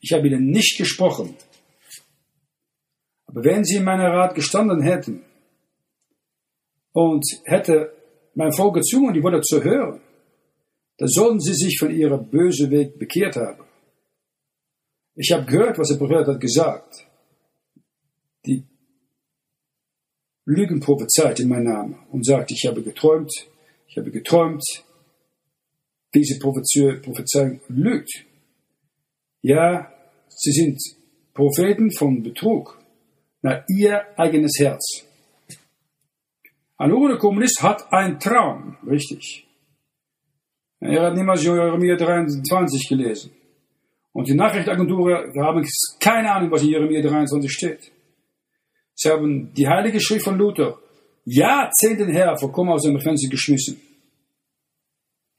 Ich 0.00 0.12
habe 0.12 0.26
ihnen 0.28 0.50
nicht 0.50 0.76
gesprochen. 0.78 1.34
Aber 3.26 3.44
wenn 3.44 3.64
sie 3.64 3.76
in 3.76 3.84
meiner 3.84 4.12
Rat 4.12 4.34
gestanden 4.34 4.82
hätten 4.82 5.22
und 6.92 7.24
hätte 7.44 7.92
mein 8.34 8.52
Volk 8.52 8.74
gezwungen, 8.74 9.14
die 9.14 9.22
Worte 9.22 9.40
zu 9.40 9.62
hören, 9.62 10.00
dann 10.98 11.08
sollten 11.08 11.40
sie 11.40 11.54
sich 11.54 11.78
von 11.78 11.90
ihrem 11.90 12.28
bösen 12.30 12.70
Weg 12.70 12.98
bekehrt 12.98 13.36
haben. 13.36 13.64
Ich 15.14 15.32
habe 15.32 15.46
gehört, 15.46 15.78
was 15.78 15.88
der 15.88 15.96
Prophet 15.96 16.26
hat 16.26 16.40
gesagt. 16.40 17.06
Die 18.44 18.64
Lügen 20.44 20.80
prophezeit 20.80 21.40
in 21.40 21.48
meinem 21.48 21.64
Namen 21.64 21.98
und 22.10 22.24
sagt, 22.24 22.50
ich 22.50 22.66
habe 22.66 22.82
geträumt, 22.82 23.32
ich 23.88 23.96
habe 23.96 24.10
geträumt. 24.10 24.64
Diese 26.14 26.38
Prophezeiung 26.38 27.60
lügt. 27.68 28.24
Ja, 29.42 29.92
sie 30.28 30.52
sind 30.52 30.80
Propheten 31.34 31.90
von 31.90 32.22
Betrug 32.22 32.78
nach 33.42 33.64
ihr 33.68 34.06
eigenes 34.18 34.58
Herz. 34.58 35.04
Ein 36.78 37.18
Kommunist 37.18 37.62
hat 37.62 37.92
einen 37.92 38.18
Traum, 38.18 38.76
richtig. 38.86 39.45
Er 40.88 41.02
hat 41.06 41.14
niemals 41.14 41.42
Jeremia 41.42 41.96
23 41.96 42.88
gelesen. 42.88 43.32
Und 44.12 44.28
die 44.28 44.34
Nachrichtenagenturen 44.34 45.32
haben 45.42 45.66
keine 46.00 46.32
Ahnung, 46.32 46.50
was 46.50 46.62
in 46.62 46.70
Jeremia 46.70 47.02
23 47.02 47.52
steht. 47.52 47.92
Sie 48.94 49.10
haben 49.10 49.52
die 49.52 49.68
Heilige 49.68 50.00
Schrift 50.00 50.24
von 50.24 50.38
Luther 50.38 50.78
Jahrzehnten 51.26 52.08
her 52.08 52.36
vollkommen 52.38 52.70
aus 52.70 52.82
dem 52.82 52.98
Fenster 53.00 53.28
geschmissen. 53.28 53.80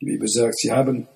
Die 0.01 0.05
Bibel 0.05 0.27
sagt, 0.27 0.57
sie 0.57 0.71
haben 0.71 1.07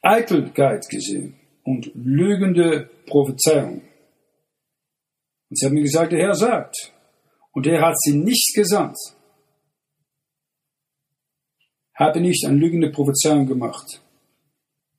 Eitelkeit 0.00 0.88
gesehen 0.88 1.38
und 1.64 1.92
lügende 1.94 2.90
Prophezeiung. 3.06 3.82
Und 5.48 5.58
sie 5.58 5.66
haben 5.66 5.76
gesagt, 5.76 6.12
der 6.12 6.20
Herr 6.20 6.34
sagt, 6.34 6.92
und 7.52 7.66
er 7.66 7.82
hat 7.82 7.94
sie 7.98 8.16
nicht 8.16 8.54
gesandt. 8.54 8.96
Habe 11.94 12.20
nicht 12.20 12.46
eine 12.46 12.56
lügende 12.56 12.90
Prophezeiung 12.90 13.46
gemacht. 13.46 14.00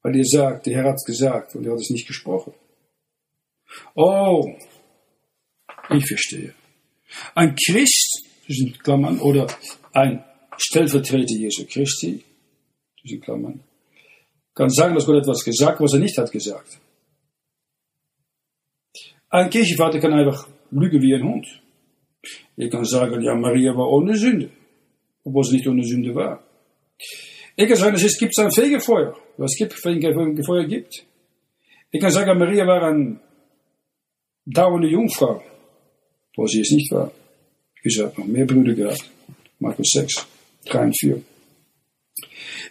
Weil 0.02 0.16
ihr 0.16 0.26
sagt, 0.26 0.66
der 0.66 0.76
Herr 0.76 0.90
hat 0.90 0.96
es 0.96 1.06
gesagt 1.06 1.56
und 1.56 1.66
er 1.66 1.72
hat 1.72 1.80
es 1.80 1.90
nicht 1.90 2.08
gesprochen. 2.08 2.54
Oh, 3.96 4.54
ich 5.90 6.06
verstehe. 6.06 6.54
Ein 7.36 7.56
Christ, 7.56 8.26
zwischen 8.46 8.74
Klammern, 8.74 9.20
oder 9.20 9.48
ein 9.94 10.24
Stellvertreter 10.58 11.36
Jesu 11.36 11.66
Christi, 11.66 12.24
zwischen 13.00 13.22
Klammern, 13.22 13.62
kann 14.54 14.70
sagen, 14.70 14.96
dass 14.96 15.06
Gott 15.06 15.22
etwas 15.22 15.44
gesagt, 15.44 15.80
was 15.80 15.94
er 15.94 16.00
nicht 16.00 16.18
hat 16.18 16.32
gesagt. 16.32 16.80
Ein 19.30 19.50
Kirchenvater 19.50 20.00
kann 20.00 20.14
einfach 20.14 20.48
lügen 20.70 21.02
wie 21.02 21.16
ein 21.16 21.24
Hund. 21.24 21.48
Er 22.56 22.70
kann 22.70 22.86
sagen, 22.86 23.22
ja, 23.24 23.34
Maria 23.34 23.76
war 23.76 23.90
ohne 23.90 24.16
Sünde, 24.16 24.52
obwohl 25.24 25.44
sie 25.44 25.56
nicht 25.58 25.68
ohne 25.68 25.84
Sünde 25.84 26.14
war. 26.14 26.44
Ich 27.56 27.68
kann 27.68 27.78
sagen, 27.78 27.96
es 27.96 28.18
gibt 28.18 28.38
ein 28.40 28.52
Fegefeuer, 28.52 29.16
was 29.38 29.56
gibt, 29.56 29.74
wenn 29.86 30.04
ein 30.04 30.44
Feuer 30.44 30.66
gibt. 30.66 31.06
Ich 31.92 32.02
kann 32.02 32.12
sagen, 32.12 32.38
Maria 32.40 32.66
war 32.66 32.84
eine 32.84 33.20
dauernde 34.46 34.88
Jungfrau, 34.88 35.44
obwohl 36.32 36.48
sie 36.48 36.62
es 36.62 36.72
nicht 36.72 36.92
war. 36.92 37.12
Sie 37.84 38.04
hat 38.04 38.18
noch 38.18 38.26
mehr 38.26 38.46
Brüder 38.46 38.74
gehabt. 38.74 39.10
Markus 39.60 39.90
6, 39.94 40.26
3 40.66 40.84
und 40.86 41.00
4. 41.00 41.22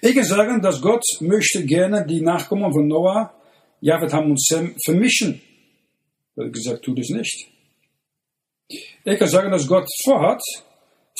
Ich 0.00 0.14
kann 0.14 0.24
sagen, 0.24 0.60
dass 0.60 0.80
Gott 0.80 1.04
möchte 1.20 1.64
gerne 1.64 2.04
die 2.06 2.20
Nachkommen 2.20 2.72
von 2.72 2.88
Noah, 2.88 3.32
Javet, 3.80 4.12
Ham 4.12 4.30
und 4.30 4.42
Sem 4.42 4.74
vermischen. 4.84 5.40
Er 6.36 6.46
hat 6.46 6.52
gesagt, 6.52 6.84
tut 6.84 6.98
es 6.98 7.10
nicht. 7.10 7.48
Ich 9.04 9.18
kann 9.18 9.28
sagen, 9.28 9.50
dass 9.50 9.66
Gott 9.66 9.88
vorhat, 10.02 10.42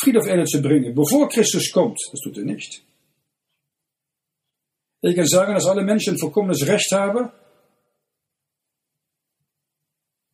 Friede 0.01 0.21
auf 0.21 0.27
Erde 0.27 0.45
zu 0.45 0.61
bringen, 0.63 0.95
bevor 0.95 1.29
Christus 1.29 1.71
kommt. 1.71 1.99
Das 2.11 2.21
tut 2.21 2.39
er 2.39 2.45
nicht. 2.45 2.83
Ich 5.03 5.17
kann 5.17 5.27
sagen, 5.27 5.55
dass 5.55 5.67
alle 5.67 5.83
Menschen 5.83 6.17
vollkommenes 6.17 6.67
Recht 6.67 6.91
haben, 6.93 7.31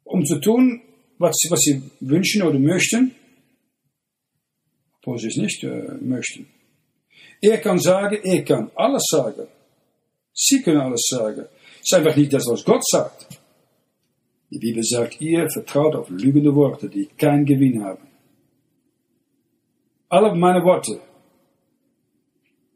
um 0.05 0.25
zu 0.25 0.39
tun, 0.41 0.83
was, 1.19 1.37
was 1.51 1.61
sie 1.61 1.83
wünschen 2.01 2.43
oder 2.43 2.59
möchten, 2.59 3.15
obwohl 4.99 5.19
sie 5.19 5.29
es 5.29 5.37
nicht 5.37 5.65
äh, 5.65 5.95
möchten. 6.01 6.47
Er 7.41 7.59
kann 7.59 7.79
sagen, 7.79 8.19
er 8.23 8.45
kann 8.45 8.71
alles 8.75 9.05
sagen. 9.11 9.49
Sie 10.33 10.63
können 10.63 10.81
alles 10.81 11.07
sagen. 11.09 11.47
Es 11.81 11.91
ist 11.91 11.95
einfach 11.95 12.17
nicht 12.17 12.33
das, 12.33 12.45
was 12.47 12.65
Gott 12.65 12.87
sagt. 12.87 13.27
Die 14.51 14.59
Bibel 14.59 14.83
sagt, 14.83 15.21
ihr 15.21 15.49
vertraut 15.51 15.95
auf 15.95 16.11
lügende 16.11 16.55
Worte, 16.55 16.89
die 16.89 17.07
keinen 17.07 17.45
Gewinn 17.45 17.83
haben. 17.85 18.07
Alle 20.09 20.35
meine 20.35 20.63
Worte 20.65 21.01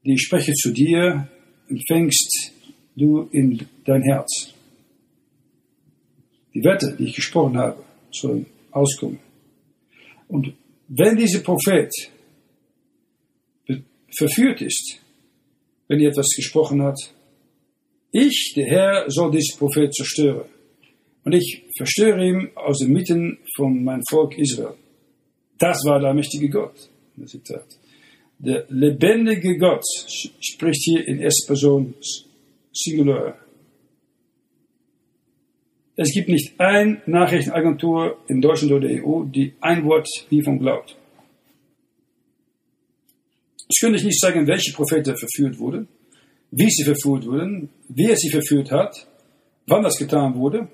die 0.05 0.15
ich 0.15 0.23
spreche 0.23 0.53
zu 0.53 0.73
dir, 0.73 1.29
empfängst 1.73 2.53
du 2.97 3.29
in 3.33 3.67
dein 3.85 4.03
Herz. 4.03 4.53
Die 6.55 6.63
Wette, 6.65 6.95
die 6.99 7.05
ich 7.05 7.15
gesprochen 7.15 7.57
habe, 7.57 7.83
sollen 8.11 8.47
auskommen. 8.71 9.19
Und 10.29 10.53
wenn 10.89 11.17
dieser 11.17 11.41
Prophet 11.41 11.91
verführt 14.17 14.61
ist, 14.61 15.01
wenn 15.89 16.01
er 16.01 16.11
etwas 16.11 16.29
gesprochen 16.37 16.83
hat, 16.83 16.99
ich, 18.13 18.53
der 18.55 18.67
Herr, 18.67 19.11
soll 19.11 19.31
diesen 19.31 19.59
Prophet 19.59 19.93
zerstören. 19.95 20.45
Und 21.25 21.33
ich 21.33 21.65
verstöre 21.77 22.27
ihn 22.27 22.51
aus 22.55 22.79
den 22.79 22.93
Mitten 22.93 23.39
von 23.57 23.83
meinem 23.83 24.03
Volk 24.11 24.37
Israel. 24.37 24.75
Das 25.59 25.79
war 25.87 25.99
der 26.01 26.13
mächtige 26.13 26.51
Gott. 26.51 26.91
Das 27.17 27.31
Zitat. 27.31 27.65
Der 28.45 28.67
lebendige 28.71 29.57
Gott 29.57 29.85
spricht 30.41 30.83
hier 30.83 31.07
in 31.07 31.21
erster 31.21 31.47
Person 31.47 31.95
Singular. 32.73 33.39
Es 35.95 36.13
gibt 36.13 36.29
nicht 36.29 36.59
eine 36.59 37.01
Nachrichtenagentur 37.07 38.19
in 38.27 38.41
Deutschland 38.41 38.73
oder 38.73 38.89
der 38.89 39.05
EU, 39.07 39.23
die 39.25 39.53
ein 39.61 39.85
Wort 39.85 40.09
hiervon 40.29 40.59
glaubt. 40.59 40.97
Ich 43.69 43.81
könnte 43.81 44.05
nicht 44.05 44.21
sagen, 44.21 44.45
welche 44.49 44.73
Propheten 44.73 45.17
verführt 45.17 45.61
wurden, 45.61 45.87
wie 46.51 46.69
sie 46.69 46.83
verführt 46.83 47.25
wurden, 47.27 47.69
wer 47.89 48.17
sie 48.17 48.31
verführt 48.31 48.73
hat, 48.73 49.07
wann 49.69 49.85
das 49.85 49.97
getan 49.97 50.35
wurde, 50.35 50.69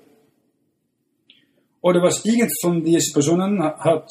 oder 1.81 2.01
was 2.01 2.25
irgend 2.25 2.51
von 2.61 2.83
diesen 2.83 3.13
Personen 3.13 3.61
hat 3.61 4.09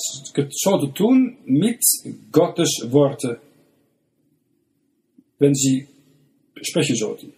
sollte 0.51 0.95
tun 0.95 1.39
mit 1.45 1.83
Gottes 2.31 2.87
Worten, 2.91 3.39
wenn 5.39 5.55
sie 5.55 5.86
sprechen 6.62 6.97
sollten. 6.97 7.32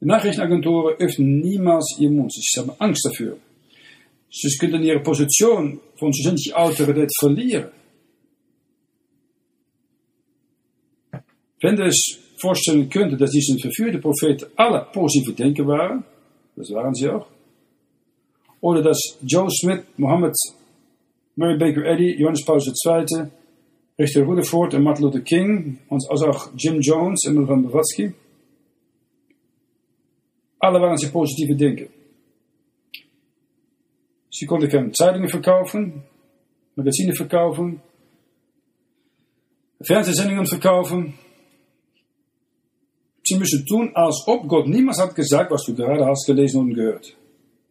Die 0.00 0.06
Nachrichtenagenturen 0.06 0.96
öffnen 0.98 1.40
niemals 1.40 1.96
ihr 1.98 2.10
Mund. 2.10 2.32
Sie 2.32 2.60
haben 2.60 2.72
Angst 2.78 3.04
dafür. 3.04 3.36
Sie 4.30 4.56
könnten 4.58 4.82
ihre 4.82 5.00
Position 5.00 5.80
von 5.96 6.12
zusätzlicher 6.12 6.58
Autorität 6.58 7.10
verlieren. 7.18 7.70
Wenn 11.60 11.78
es 11.82 12.18
vorstellen 12.40 12.88
könnte, 12.88 13.16
dass 13.16 13.32
diese 13.32 13.58
verführten 13.58 14.00
Propheten 14.00 14.46
alle 14.56 14.86
positive 14.92 15.34
Denker 15.34 15.66
waren, 15.66 16.04
das 16.56 16.70
waren 16.70 16.94
sie 16.94 17.08
auch, 17.08 17.26
oder 18.62 18.82
dass 18.82 19.18
Joe 19.22 19.50
Smith, 19.50 19.82
Mohammed, 19.96 20.34
Mary 21.36 21.58
Baker 21.58 21.84
Eddy, 21.84 22.16
Johannes 22.18 22.44
Paulus 22.44 22.66
II, 22.66 23.30
Richter 24.00 24.22
Rutherford 24.22 24.72
und 24.72 24.82
Martin 24.82 25.04
Luther 25.04 25.20
King, 25.20 25.78
als 25.90 26.22
auch 26.22 26.50
Jim 26.56 26.80
Jones 26.80 27.26
en 27.26 27.34
Milvan 27.34 27.62
Blavatsky, 27.62 28.14
alle 30.58 30.80
waren 30.80 30.96
sie 30.96 31.08
positive 31.08 31.54
Denker. 31.54 31.88
Sie 34.30 34.46
konnten 34.46 34.70
keine 34.70 34.92
Zeitungen 34.92 35.28
verkaufen, 35.28 36.02
Magazine 36.76 37.14
verkaufen, 37.14 37.82
Fernsehsendungen 39.82 40.46
verkaufen. 40.46 41.14
Sie 43.22 43.36
müssen 43.36 43.66
tun, 43.66 43.90
als 43.94 44.24
ob 44.26 44.48
Gott 44.48 44.66
niemals 44.66 44.98
hat 44.98 45.14
gesagt, 45.14 45.50
was 45.50 45.64
du 45.64 45.74
gerade 45.74 46.06
hast 46.06 46.26
gelesen 46.26 46.60
und 46.60 46.74
gehört. 46.74 47.14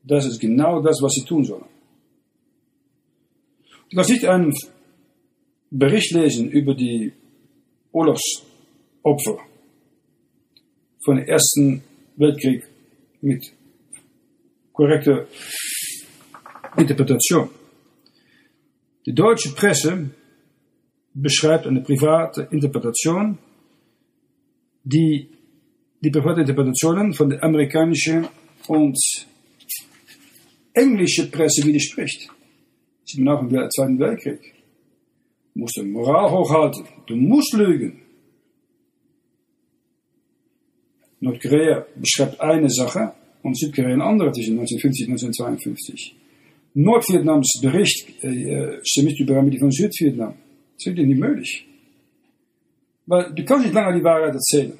Das 0.03 0.25
ist 0.27 0.39
genau 0.39 0.79
das, 0.79 1.01
was 1.01 1.11
sie 1.13 1.25
tun 1.25 1.43
sollen. 1.43 1.65
Du 3.89 3.95
kannst 3.95 4.23
einen 4.25 4.53
Bericht 5.71 6.11
lesen 6.13 6.49
über 6.49 6.73
die 6.73 7.13
Urlaubsopfer 7.91 9.39
von 11.03 11.15
dem 11.17 11.25
Ersten 11.27 11.83
Weltkrieg 12.15 12.63
mit 13.21 13.53
korrekter 14.73 15.27
Interpretation. 16.77 17.49
Die 19.05 19.13
deutsche 19.13 19.53
Presse 19.53 20.09
beschreibt 21.13 21.67
eine 21.67 21.81
private 21.81 22.47
Interpretation, 22.51 23.37
die 24.83 25.29
die 26.01 26.09
private 26.09 26.41
Interpretationen 26.41 27.13
von 27.13 27.29
der 27.29 27.43
amerikanischen 27.43 28.27
und 28.67 28.97
englische 30.73 31.29
Presse 31.29 31.65
widerspricht. 31.65 32.29
Sie 33.05 33.17
sind 33.17 33.27
auch 33.27 33.41
im 33.41 33.49
Zweiten 33.49 33.99
Weltkrieg. 33.99 34.58
Du 35.59 35.63
musst 35.63 35.75
die 35.75 35.83
Moral 35.83 36.31
hochhalten. 36.31 36.85
Du 37.05 37.17
musst 37.17 37.53
lügen. 37.53 37.99
Nordkorea 41.19 41.85
beschreibt 41.97 42.39
eine 42.39 42.69
Sache 42.69 43.11
und 43.43 43.59
Südkorea 43.59 43.95
eine 43.95 44.05
andere 44.05 44.31
zwischen 44.31 44.57
1950 44.57 45.07
und 45.07 45.13
1952. 45.15 46.15
Nordvietnams 46.75 47.59
Bericht 47.61 48.23
äh, 48.23 48.79
stimmt 48.83 49.19
die 49.19 49.59
von 49.59 49.69
Südvietnam. 49.69 50.35
Das 50.77 50.85
ist 50.85 50.97
nicht 50.97 51.19
möglich. 51.19 51.67
Weil 53.05 53.33
du 53.33 53.43
kannst 53.43 53.65
nicht 53.65 53.73
lange 53.73 53.97
die 53.97 54.03
Wahrheit 54.05 54.35
erzählen. 54.35 54.71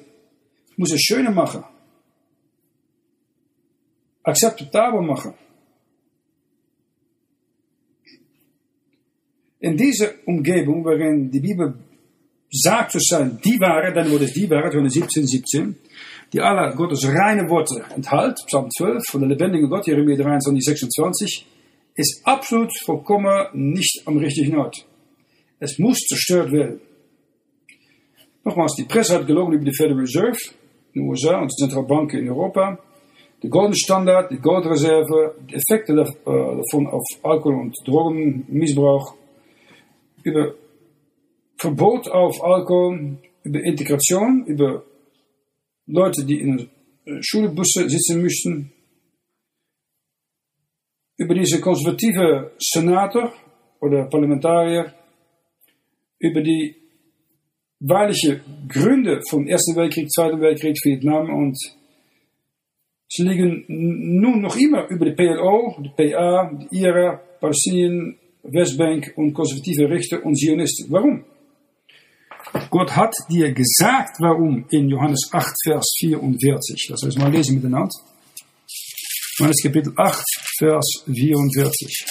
Du 0.68 0.74
musst 0.78 0.94
es 0.94 1.02
schöner 1.02 1.30
machen. 1.30 1.62
Akzeptabel 4.22 5.02
machen. 5.02 5.34
In 9.60 9.76
dieser 9.76 10.12
Umgebung, 10.24 10.84
waarin 10.84 11.30
die 11.30 11.40
Bibel 11.40 11.74
sagt 12.50 12.92
zu 12.92 12.98
sein, 12.98 13.38
die 13.44 13.60
Wahrheit, 13.60 13.94
dann 13.94 14.10
wurde 14.10 14.24
es 14.24 14.32
die 14.32 14.48
Wahrheit, 14.48 14.72
von 14.72 14.88
17, 14.88 15.26
17, 15.26 15.76
die 16.32 16.40
alle 16.40 16.74
Gottes 16.74 17.06
reine 17.06 17.48
Worte 17.48 17.84
enthält, 17.94 18.36
Psalm 18.46 18.68
12 18.70 19.02
von 19.10 19.20
der 19.20 19.28
lebendigen 19.28 19.68
Gott, 19.68 19.86
Jeremia 19.86 20.16
23, 20.16 20.64
26, 20.64 21.46
ist 21.94 22.22
absolut 22.24 22.70
vollkommen 22.84 23.48
nicht 23.52 24.02
am 24.06 24.16
richtigen 24.16 24.56
Ort. 24.56 24.86
Es 25.58 25.78
muss 25.78 25.98
zerstört 25.98 26.50
werden. 26.52 26.80
Nogmaals, 28.44 28.74
die 28.76 28.84
Presse 28.84 29.16
hat 29.16 29.26
gelogen 29.26 29.52
über 29.52 29.64
die 29.64 29.74
Federal 29.74 30.00
Reserve 30.00 30.38
in 30.94 31.02
den 31.02 31.10
USA 31.10 31.38
und 31.38 31.52
die 31.52 31.62
Zentralbanken 31.62 32.20
in 32.20 32.30
Europa. 32.30 32.78
De 33.42 33.50
Golden 33.50 33.74
Standard, 33.74 34.30
die 34.30 34.38
Goldreserve, 34.38 35.34
die 35.48 35.54
Effekte 35.54 35.94
davon 35.94 36.86
auf 36.86 37.04
Alkohol- 37.22 37.60
und 37.60 37.76
Drogenmissbrauch, 37.86 39.14
über 40.24 40.54
Verbot 41.56 42.08
auf 42.08 42.42
Alkohol, 42.42 43.18
über 43.42 43.60
Integration, 43.60 44.46
über 44.46 44.84
Leute, 45.86 46.24
die 46.24 46.40
in 46.40 46.70
Schulbussen 47.20 47.88
sitzen 47.88 48.22
müssten, 48.22 48.72
über 51.16 51.34
diese 51.34 51.60
konservative 51.60 52.52
Senator 52.58 53.32
oder 53.80 54.06
Parlamentarier, 54.06 54.94
über 56.18 56.42
die 56.42 56.76
wahrliche 57.80 58.42
Gründe 58.68 59.20
vom 59.28 59.46
Ersten 59.46 59.74
Weltkrieg, 59.76 60.10
Zweiten 60.10 60.40
Weltkrieg, 60.40 60.76
Vietnam 60.84 61.30
und 61.30 61.58
sie 63.08 63.22
liegen 63.22 63.64
nun 63.68 64.40
noch 64.42 64.56
immer 64.56 64.88
über 64.88 65.06
die 65.06 65.12
PLO, 65.12 65.76
die 65.80 66.12
PA, 66.12 66.52
die 66.52 66.78
IRA, 66.78 67.16
Palästinien, 67.40 68.19
Westbank 68.42 69.12
und 69.16 69.32
konservative 69.34 69.88
Richter 69.88 70.24
und 70.24 70.36
Zionisten. 70.36 70.86
Warum? 70.90 71.24
Gott 72.70 72.96
hat 72.96 73.14
dir 73.30 73.52
gesagt, 73.52 74.16
warum 74.18 74.64
in 74.70 74.88
Johannes 74.88 75.28
8, 75.32 75.54
Vers 75.64 75.86
44. 75.98 76.88
Das 76.88 77.02
heißt, 77.04 77.18
mal 77.18 77.30
lesen 77.30 77.56
miteinander. 77.56 77.90
Johannes 79.38 79.62
Kapitel 79.62 79.92
8, 79.96 80.24
Vers 80.58 81.04
44. 81.06 82.06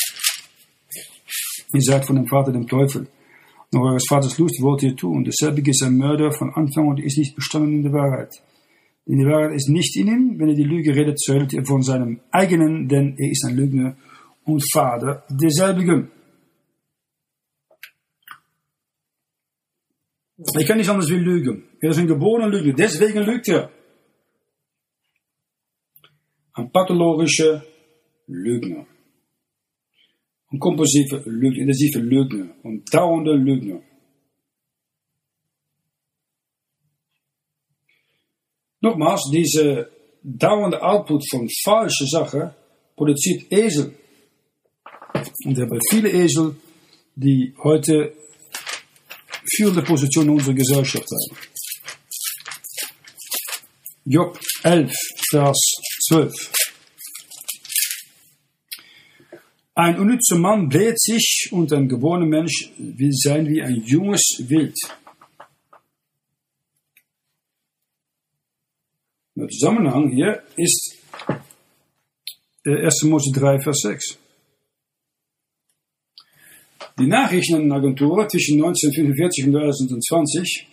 Ihr 1.74 1.82
sagt 1.82 2.06
von 2.06 2.16
dem 2.16 2.28
Vater 2.28 2.52
dem 2.52 2.68
Teufel, 2.68 3.08
nach 3.72 3.82
eures 3.82 4.06
Vaters 4.08 4.38
Lust 4.40 4.60
wollt 4.62 4.82
ihr 4.82 4.96
tun. 4.96 5.24
Desselbe 5.24 5.62
ist 5.62 5.84
ein 5.84 5.98
Mörder 5.98 6.32
von 6.32 6.52
Anfang 6.56 6.88
und 6.88 7.00
ist 7.00 7.20
nicht 7.20 7.36
bestanden 7.36 7.76
in 7.76 7.84
der 7.84 7.94
Wahrheit. 7.94 8.42
Denn 9.06 9.20
die 9.20 9.26
Wahrheit 9.26 9.54
ist 9.56 9.70
nicht 9.70 9.96
in 9.96 10.08
ihm. 10.08 10.40
Wenn 10.40 10.50
er 10.50 10.56
die 10.56 10.64
Lüge 10.64 10.96
redet, 10.96 11.20
redet 11.30 11.54
er 11.54 11.66
von 11.66 11.84
seinem 11.84 12.20
eigenen, 12.32 12.88
denn 12.88 13.16
er 13.18 13.30
ist 13.30 13.46
ein 13.46 13.56
Lügner 13.56 13.96
und 14.46 14.64
Vater 14.74 15.24
derselbigen. 15.30 16.10
Ich 20.58 20.66
kann 20.66 20.78
nicht 20.78 20.90
anders 20.90 21.10
wie 21.10 21.16
lügen. 21.16 21.68
Ist 21.82 22.00
ein 22.00 22.08
geborener 22.08 22.48
Lügner. 22.48 22.74
Deswegen 22.74 23.20
lügt 23.24 23.50
er. 23.50 23.72
Ein 26.54 26.72
pathologischer 26.72 27.64
Lügner. 28.28 28.86
Ein 30.52 30.60
kompulsiver 30.60 31.22
Lügner, 31.26 31.62
intensiver 31.62 32.00
Lügner. 32.00 32.56
Ein 32.64 32.84
dauernder 32.92 33.36
Lügner. 33.36 33.82
Nogmaals, 38.82 39.30
diese 39.32 39.92
dauernde 40.24 40.82
Output 40.82 41.24
von 41.30 41.50
falschen 41.64 42.08
Sachen 42.08 42.52
produziert 42.96 43.52
Esel. 43.52 43.94
Und 45.46 45.58
wir 45.58 45.66
haben 45.66 45.80
viele 45.90 46.10
Esel, 46.10 46.56
die 47.16 47.54
heute 47.62 48.14
führende 49.60 49.82
Position 49.82 50.26
in 50.26 50.32
unserer 50.36 50.54
Gesellschaft 50.54 51.08
haben. 51.12 51.38
Job 54.06 54.40
11, 54.64 54.94
Vers 55.30 55.60
12. 56.08 56.34
Ein 59.76 60.00
unnützer 60.00 60.38
Mann 60.38 60.70
bläht 60.70 61.00
sich 61.00 61.50
und 61.52 61.74
ein 61.74 61.90
geborener 61.90 62.26
Mensch 62.26 62.72
will 62.78 63.12
sein 63.12 63.48
wie 63.48 63.62
ein 63.62 63.84
junges 63.84 64.44
Wild. 64.48 64.78
Der 69.36 69.48
Zusammenhang 69.48 70.12
hier 70.12 70.42
ist 70.56 70.96
1. 72.66 73.04
Mose 73.04 73.32
3, 73.34 73.60
Vers 73.60 73.80
6. 73.82 74.18
Die 77.00 77.08
Nachrichtenagentur 77.08 78.28
zwischen 78.28 78.64
1945 78.64 79.46
und 79.46 79.54
2020 79.54 80.68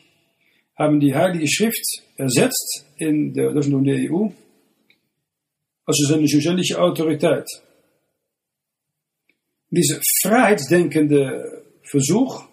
haben 0.77 1.01
die 1.01 1.15
Heilige 1.15 1.49
Schrift 1.49 2.03
ersetzt 2.17 2.87
in 2.99 3.33
der 3.33 3.53
Deutschland 3.53 3.87
der 3.87 4.11
EU 4.11 4.29
als 5.85 6.07
seine 6.09 6.27
zuständige 6.27 6.79
Autorität. 6.79 7.45
Diese 9.71 10.01
freiheitsdenkende 10.23 11.65
Versuch, 11.83 12.45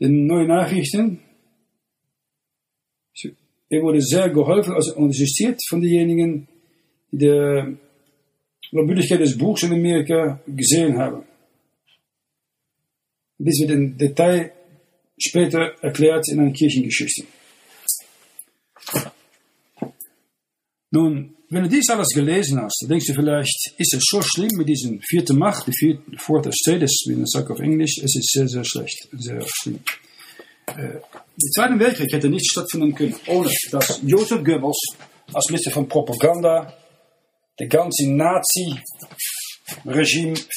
den 0.00 0.26
neuen 0.26 0.48
Nachrichten, 0.48 1.20
er 3.68 3.82
wurde 3.82 4.00
sehr 4.00 4.30
geholfen, 4.30 4.74
also 4.74 4.94
unterstützt 4.94 5.68
von 5.68 5.80
denjenigen, 5.80 6.46
die 7.10 7.18
die 7.18 7.76
Glaubwürdigkeit 8.70 9.20
des 9.20 9.36
Buchs 9.36 9.62
in 9.64 9.72
Amerika 9.72 10.40
gesehen 10.46 10.96
haben. 10.98 11.24
Bis 13.38 13.60
wir 13.60 13.68
den 13.68 13.96
Detail 13.98 14.52
später 15.18 15.74
erklärt 15.82 16.28
in 16.28 16.40
einer 16.40 16.52
Kirchengeschichte. 16.52 17.24
Nun, 20.90 21.36
wenn 21.50 21.62
du 21.64 21.68
dies 21.68 21.88
alles 21.90 22.08
gelesen 22.08 22.60
hast, 22.60 22.78
dann 22.82 22.88
denkst 22.90 23.06
du 23.06 23.14
vielleicht, 23.14 23.72
ist 23.78 23.94
es 23.94 24.02
so 24.08 24.20
schlimm 24.22 24.50
mit 24.56 24.68
diesem 24.68 25.00
vierten 25.00 25.38
Macht, 25.38 25.66
die 25.66 25.72
vierte, 25.72 26.02
fourth 26.16 26.46
estate, 26.46 26.80
das 26.80 26.92
wie 27.06 27.14
man 27.14 27.26
sagt 27.26 27.50
auf 27.50 27.60
Englisch, 27.60 27.98
es 28.02 28.16
ist 28.16 28.32
sehr, 28.32 28.48
sehr 28.48 28.64
schlecht, 28.64 29.08
sehr 29.12 29.44
schlimm. 29.46 29.80
Äh, 30.68 31.00
der 31.38 31.50
Zweite 31.54 31.78
Weltkrieg 31.78 32.12
hätte 32.12 32.28
nicht 32.28 32.50
stattfinden 32.50 32.94
können, 32.94 33.14
ohne 33.26 33.50
dass 33.70 34.00
Joseph 34.04 34.42
Goebbels 34.42 34.78
als 35.32 35.46
Minister 35.48 35.70
von 35.70 35.88
Propaganda 35.88 36.72
der 37.58 37.68
ganze 37.68 38.10
Nazi-Regime 38.10 38.74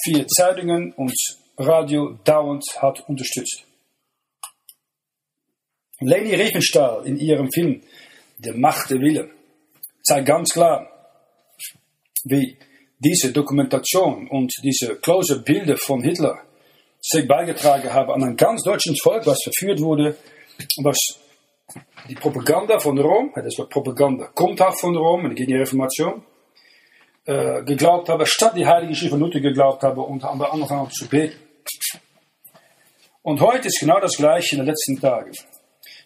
via 0.05 0.25
Zeitungen 0.27 0.93
und 0.93 1.13
Radio 1.59 2.17
dauernd 2.23 2.63
hat 2.77 3.07
unterstützt. 3.09 3.65
Leni 5.99 6.33
Riefenstahl 6.33 7.05
in 7.05 7.17
ihrem 7.17 7.51
Film 7.51 7.81
Der 8.37 8.55
Macht 8.55 8.89
der 8.89 9.01
Wille 9.01 9.29
zeigt 10.01 10.27
ganz 10.27 10.53
klar, 10.53 10.87
wie 12.23 12.57
diese 12.97 13.33
Dokumentation 13.33 14.29
und 14.29 14.53
diese 14.63 14.95
close 14.95 15.41
Bilder 15.41 15.75
von 15.75 16.01
Hitler 16.01 16.39
sich 17.01 17.27
beigetragen 17.27 17.91
haben 17.93 18.11
an 18.11 18.23
ein 18.23 18.37
ganz 18.37 18.63
deutsches 18.63 18.97
Volk, 19.01 19.25
was 19.25 19.39
verführt 19.43 19.81
wurde, 19.81 20.15
was 20.83 20.97
die 22.07 22.15
Propaganda 22.15 22.79
von 22.79 22.97
Rom, 22.97 23.31
das 23.35 23.57
Wort 23.57 23.69
Propaganda 23.69 24.27
kommt 24.27 24.61
auch 24.61 24.77
von 24.79 24.95
Rom, 24.95 25.35
gegen 25.35 25.51
die 25.51 25.57
Reformation, 25.57 26.23
äh, 27.25 27.63
geglaubt 27.63 28.09
habe, 28.09 28.25
statt 28.25 28.53
die 28.55 28.65
Heilige 28.65 28.95
Schrift 28.95 29.11
von 29.11 29.19
Luther 29.19 29.39
geglaubt 29.39 29.83
habe 29.83 30.01
und 30.01 30.23
haben 30.23 30.41
angefangen 30.41 30.89
zu 30.89 31.07
beten. 31.07 31.48
Und 33.21 33.41
heute 33.41 33.67
ist 33.67 33.79
genau 33.79 33.99
das 33.99 34.15
Gleiche 34.15 34.55
in 34.55 34.59
den 34.59 34.67
letzten 34.67 34.99
Tagen. 34.99 35.33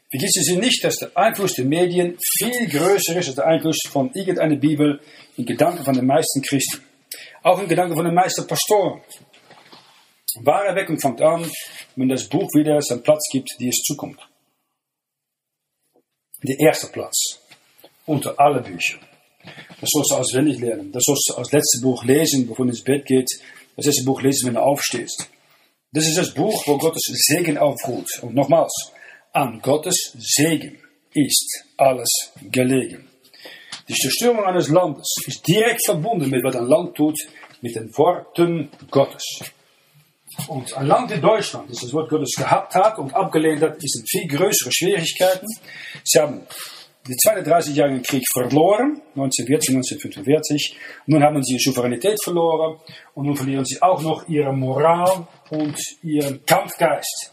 Vergessen 0.10 0.44
Sie 0.44 0.58
nicht, 0.58 0.84
dass 0.84 0.98
der 0.98 1.16
Einfluss 1.16 1.54
der 1.54 1.66
Medien 1.66 2.18
viel 2.20 2.68
größer 2.68 3.18
ist 3.18 3.28
als 3.28 3.36
der 3.36 3.48
Einfluss 3.48 3.80
von 3.90 4.12
irgendeiner 4.14 4.56
Bibel 4.56 5.00
in 5.38 5.46
Gedanken 5.46 5.84
von 5.84 5.96
den 5.96 6.06
meisten 6.06 6.42
Christen. 6.42 6.84
Auch 7.42 7.60
in 7.60 7.68
Gedanken 7.68 7.96
von 7.96 8.06
den 8.06 8.14
meisten 8.14 8.46
Pastoren. 8.46 9.02
Wahre 10.42 10.68
Erweckung 10.68 11.00
fängt 11.00 11.22
an, 11.22 11.50
wenn 11.96 12.10
das 12.10 12.28
Buch 12.28 12.48
wieder 12.54 12.82
seinen 12.82 13.04
Platz 13.04 13.24
gibt, 13.32 13.50
die 13.60 13.70
es 13.70 13.82
zukommt. 13.84 14.20
Der 16.44 16.60
erste 16.60 16.88
Platz 16.88 17.40
unter 18.06 18.40
alle 18.40 18.62
Bücher. 18.62 19.00
Das 19.80 19.90
sollst 19.92 20.12
du 20.12 20.16
auswendig 20.16 20.60
lernen. 20.60 20.92
Das 20.92 21.04
sollst 21.06 21.30
du 21.30 21.34
als 21.36 21.52
letztes 21.52 21.82
Buch 21.82 22.04
lesen, 22.04 22.48
bevor 22.48 22.66
du 22.66 22.72
ins 22.72 22.84
Bett 22.84 23.06
geht. 23.06 23.30
Das 23.76 23.86
letzte 23.86 24.06
Buch 24.06 24.22
lesen, 24.22 24.48
wenn 24.48 24.56
du 24.56 24.62
aufstehst. 24.62 25.30
Das 25.94 26.08
ist 26.08 26.18
das 26.18 26.34
Buch, 26.34 26.64
wo 26.66 26.78
Gottes 26.80 27.04
Segen 27.04 27.58
aufruht. 27.60 28.10
Und 28.24 28.34
nochmals, 28.34 28.74
an 29.32 29.62
Gottes 29.62 30.16
Segen 30.18 30.80
ist 31.14 31.66
alles 31.78 32.10
gelegen. 32.52 33.08
Die 33.88 33.94
Zerstörung 33.94 34.44
eines 34.44 34.70
Landes 34.70 35.08
ist 35.28 35.48
direkt 35.48 35.86
verbunden 35.86 36.32
mit 36.32 36.44
was 36.44 36.56
ein 36.56 36.66
Land 36.66 36.96
tut, 36.96 37.18
mit 37.62 37.76
den 37.76 37.96
Worten 37.96 38.70
Gottes. 38.90 39.24
Und 40.48 40.76
ein 40.76 40.88
Land 40.88 41.12
wie 41.12 41.22
Deutschland, 41.22 41.70
das 41.70 41.82
das 41.82 41.94
Wort 41.94 42.10
Gottes 42.10 42.34
gehabt 42.36 42.74
hat 42.74 42.98
und 42.98 43.14
abgelehnt 43.14 43.62
hat, 43.62 43.76
ist 43.78 44.00
in 44.00 44.06
viel 44.08 44.28
größere 44.28 44.72
Schwierigkeiten. 44.72 45.46
Sie 46.04 46.20
haben 46.20 46.48
den 47.08 47.18
Zweiten 47.18 47.50
30-jährigen 47.50 48.02
Krieg 48.02 48.24
verloren, 48.32 49.02
1940, 49.16 49.76
1945. 49.76 50.78
Nun 51.08 51.24
haben 51.24 51.44
sie 51.44 51.54
ihre 51.54 51.60
Souveränität 51.60 52.18
verloren 52.24 52.80
und 53.14 53.26
nun 53.26 53.36
verlieren 53.36 53.66
sie 53.66 53.82
auch 53.82 54.02
noch 54.02 54.28
ihre 54.30 54.54
Moral 54.54 55.28
und 55.50 55.76
ihren 56.02 56.46
Kampfgeist. 56.46 57.32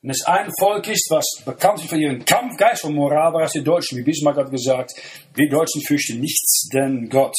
Wenn 0.00 0.10
es 0.10 0.24
ein 0.24 0.50
Volk 0.58 0.88
ist, 0.88 1.08
was 1.10 1.26
bekannt 1.44 1.80
ist 1.80 1.90
für 1.90 1.96
ihren 1.96 2.24
Kampfgeist 2.24 2.84
und 2.84 2.94
Moral, 2.94 3.34
war 3.34 3.42
es 3.42 3.52
die 3.52 3.62
Deutschen. 3.62 3.98
Wie 3.98 4.02
Bismarck 4.02 4.36
hat 4.36 4.50
gesagt, 4.50 4.92
wir 5.34 5.48
Deutschen 5.48 5.82
fürchten 5.82 6.18
nichts, 6.18 6.68
denn 6.72 7.08
Gott. 7.08 7.36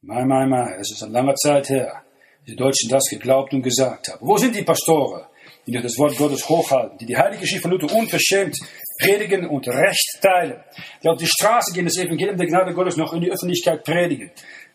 Mai, 0.00 0.24
mai, 0.24 0.46
mai, 0.46 0.76
das 0.78 0.90
ist 0.90 1.02
eine 1.02 1.12
lange 1.12 1.34
Zeit 1.34 1.68
her, 1.68 2.02
die 2.46 2.56
Deutschen 2.56 2.90
das 2.90 3.04
geglaubt 3.08 3.52
und 3.52 3.62
gesagt 3.62 4.08
haben. 4.08 4.26
Wo 4.26 4.36
sind 4.36 4.56
die 4.56 4.62
Pastoren? 4.62 5.26
Die 5.66 5.72
das 5.72 5.96
Wort 5.98 6.16
Gottes 6.16 6.48
hochhalten, 6.48 6.98
die 6.98 7.06
die 7.06 7.16
heilige 7.16 7.46
Schrift 7.46 7.62
von 7.62 7.70
Luther 7.70 7.94
unverschämt 7.94 8.56
predigen 9.00 9.48
und 9.48 9.66
Recht 9.68 10.18
teilen, 10.20 10.62
die 11.02 11.08
auf 11.08 11.18
die 11.18 11.26
Straße 11.26 11.72
gehen, 11.72 11.84
das 11.84 11.96
Evangelium 11.96 12.36
der 12.36 12.46
Gnade 12.46 12.74
Gottes 12.74 12.96
noch 12.96 13.12
in 13.12 13.22
die 13.22 13.30
Öffentlichkeit 13.30 13.82
predigen. 13.84 14.30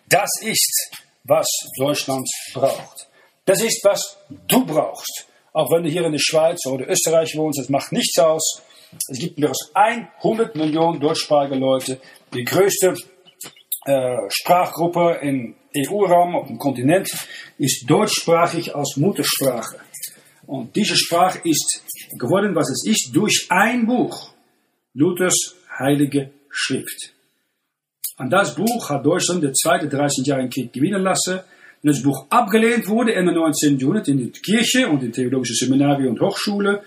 Das 0.08 0.30
ist, 0.42 0.92
was 1.24 1.48
Deutschland 1.78 2.28
braucht. 2.54 3.08
Das 3.46 3.62
ist, 3.62 3.84
was 3.84 4.18
du 4.48 4.66
brauchst. 4.66 5.28
Auch 5.54 5.72
wenn 5.72 5.84
du 5.84 5.90
hier 5.90 6.06
in 6.06 6.12
der 6.12 6.20
Schweiz 6.20 6.66
oder 6.68 6.88
Österreich 6.88 7.36
wohnst, 7.36 7.60
das 7.60 7.70
macht 7.70 7.92
nichts 7.92 8.18
aus. 8.20 8.62
Es 9.10 9.20
gibt 9.20 9.38
mehr 9.38 9.50
als 9.50 9.72
100 9.74 10.56
Millionen 10.56 11.00
deutschsprachige 11.00 11.56
Leute. 11.56 12.00
Die 12.34 12.44
größte 12.44 12.96
äh, 13.86 14.18
Sprachgruppe 14.30 15.20
im 15.22 15.56
EU-Raum 15.76 16.36
auf 16.36 16.48
dem 16.48 16.58
Kontinent 16.58 17.10
ist 17.58 17.90
deutschsprachig 17.90 18.76
als 18.76 18.98
Muttersprache. 18.98 19.80
Und 20.50 20.76
diese 20.76 20.96
Sprache 20.96 21.42
ist 21.44 21.84
geworden, 22.18 22.56
was 22.56 22.72
es 22.72 22.84
ist, 22.84 23.12
durch 23.14 23.46
ein 23.50 23.86
Buch, 23.86 24.32
Luthers 24.96 25.54
Heilige 25.78 26.32
Schrift. 26.50 27.14
An 28.18 28.32
das 28.32 28.56
Buch 28.56 28.90
hat 28.90 29.06
Deutschland 29.06 29.44
der 29.44 29.54
zweite 29.54 29.88
30 29.88 30.26
Jahre 30.26 30.50
Krieg 30.50 30.74
gewinnen 30.74 31.04
lassen. 31.04 31.42
Wenn 31.84 31.92
das 31.92 32.02
Buch 32.02 32.26
abgelehnt 32.32 32.88
wurde 32.88 33.14
Ende 33.14 33.32
19. 33.32 33.78
Jahrhundert 33.78 34.08
in 34.08 34.18
der 34.18 34.42
Kirche 34.42 34.90
und 34.90 35.04
in 35.04 35.12
theologischen 35.12 35.56
Seminarien 35.56 36.10
und 36.10 36.20
Hochschule, 36.20 36.82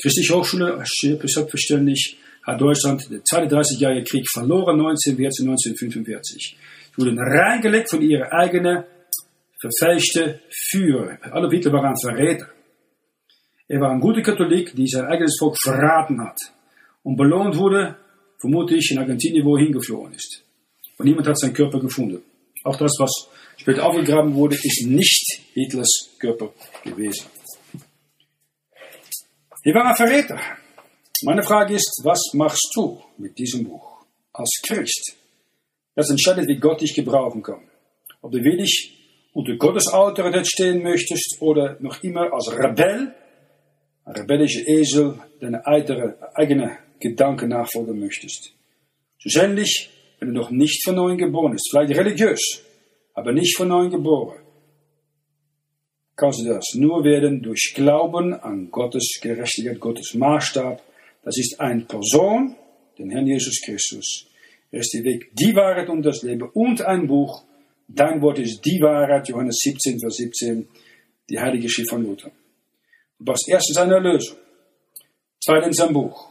christliche 0.00 0.36
Hochschule, 0.36 0.84
selbstverständlich, 1.26 2.16
hat 2.44 2.60
Deutschland 2.60 3.10
der 3.10 3.24
zweite 3.24 3.48
30 3.48 3.80
Jahre 3.80 4.04
Krieg 4.04 4.30
verloren, 4.30 4.78
1914, 4.78 5.48
1945. 5.48 6.56
Sie 6.94 7.02
wurden 7.02 7.18
reingelegt 7.18 7.90
von 7.90 8.00
ihrer 8.00 8.32
eigenen 8.32 8.84
verfälschte 9.60 10.38
Führer. 10.70 11.18
Alle 11.32 11.50
Hitler 11.50 11.72
waren 11.72 11.96
Verräter. 12.00 12.46
Er 13.72 13.80
war 13.80 13.90
ein 13.90 14.00
guter 14.00 14.20
Katholik, 14.20 14.76
die 14.76 14.86
sein 14.86 15.06
eigenes 15.06 15.36
Volk 15.38 15.56
verraten 15.58 16.20
hat 16.20 16.36
und 17.04 17.16
belohnt 17.16 17.56
wurde, 17.56 17.96
vermutlich 18.38 18.90
in 18.90 18.98
Argentinien, 18.98 19.46
wo 19.46 19.56
er 19.56 19.64
hingeflohen 19.64 20.12
ist. 20.12 20.42
Und 20.98 21.06
niemand 21.06 21.26
hat 21.26 21.38
seinen 21.38 21.54
Körper 21.54 21.80
gefunden. 21.80 22.22
Auch 22.64 22.76
das, 22.76 22.92
was 22.98 23.30
später 23.56 23.86
aufgegraben 23.86 24.34
wurde, 24.34 24.56
ist 24.56 24.84
nicht 24.86 25.40
Hitlers 25.54 26.10
Körper 26.18 26.52
gewesen. 26.84 27.24
Er 29.64 29.74
war 29.74 29.86
ein 29.86 29.96
Verräter. 29.96 30.38
Meine 31.22 31.42
Frage 31.42 31.74
ist, 31.74 32.02
was 32.04 32.20
machst 32.34 32.72
du 32.74 33.02
mit 33.16 33.38
diesem 33.38 33.64
Buch 33.64 34.04
als 34.34 34.60
Christ? 34.66 35.16
Das 35.94 36.10
entscheidet, 36.10 36.46
wie 36.46 36.58
Gott 36.58 36.82
dich 36.82 36.94
gebrauchen 36.94 37.42
kann. 37.42 37.62
Ob 38.20 38.32
du 38.32 38.44
willig 38.44 38.98
unter 39.32 39.56
Gottes 39.56 39.88
Autorität 39.88 40.46
stehen 40.46 40.82
möchtest 40.82 41.38
oder 41.40 41.78
noch 41.80 42.02
immer 42.02 42.30
als 42.34 42.52
Rebell 42.52 43.14
ein 44.04 44.14
rebellischer 44.14 44.66
Esel 44.66 45.18
deine 45.40 45.66
eigene 45.66 46.78
Gedanken 47.00 47.50
nachfolgen 47.50 47.98
möchtest. 47.98 48.52
Schlussendlich, 49.18 49.90
wenn 50.18 50.28
du 50.28 50.34
noch 50.34 50.50
nicht 50.50 50.84
von 50.84 50.96
neuem 50.96 51.18
geboren 51.18 51.52
bist, 51.52 51.68
vielleicht 51.70 51.96
religiös, 51.98 52.62
aber 53.14 53.32
nicht 53.32 53.56
von 53.56 53.68
neuem 53.68 53.90
geboren, 53.90 54.38
kannst 56.16 56.40
du 56.40 56.48
das 56.48 56.74
nur 56.74 57.04
werden 57.04 57.42
durch 57.42 57.72
Glauben 57.74 58.34
an 58.34 58.70
Gottes 58.70 59.18
Gerechtigkeit, 59.20 59.80
Gottes 59.80 60.14
Maßstab. 60.14 60.82
Das 61.24 61.38
ist 61.38 61.60
eine 61.60 61.82
Person, 61.82 62.56
den 62.98 63.10
Herrn 63.10 63.26
Jesus 63.26 63.60
Christus. 63.64 64.26
Er 64.70 64.80
ist 64.80 64.92
der 64.94 65.04
Weg, 65.04 65.30
die 65.34 65.54
Wahrheit 65.54 65.88
und 65.88 66.02
das 66.02 66.22
Leben 66.22 66.48
und 66.54 66.82
ein 66.82 67.06
Buch. 67.06 67.44
Dein 67.88 68.22
Wort 68.22 68.38
ist 68.38 68.64
die 68.64 68.80
Wahrheit, 68.80 69.28
Johannes 69.28 69.58
17, 69.58 70.00
Vers 70.00 70.16
17, 70.16 70.68
die 71.28 71.38
heilige 71.38 71.68
Schrift 71.68 71.90
von 71.90 72.02
Luther. 72.02 72.30
Du 73.22 73.26
brauchst 73.26 73.48
erstens 73.48 73.76
eine 73.76 73.94
Erlösung, 73.94 74.36
zweitens 75.40 75.78
ein 75.78 75.92
Buch 75.92 76.28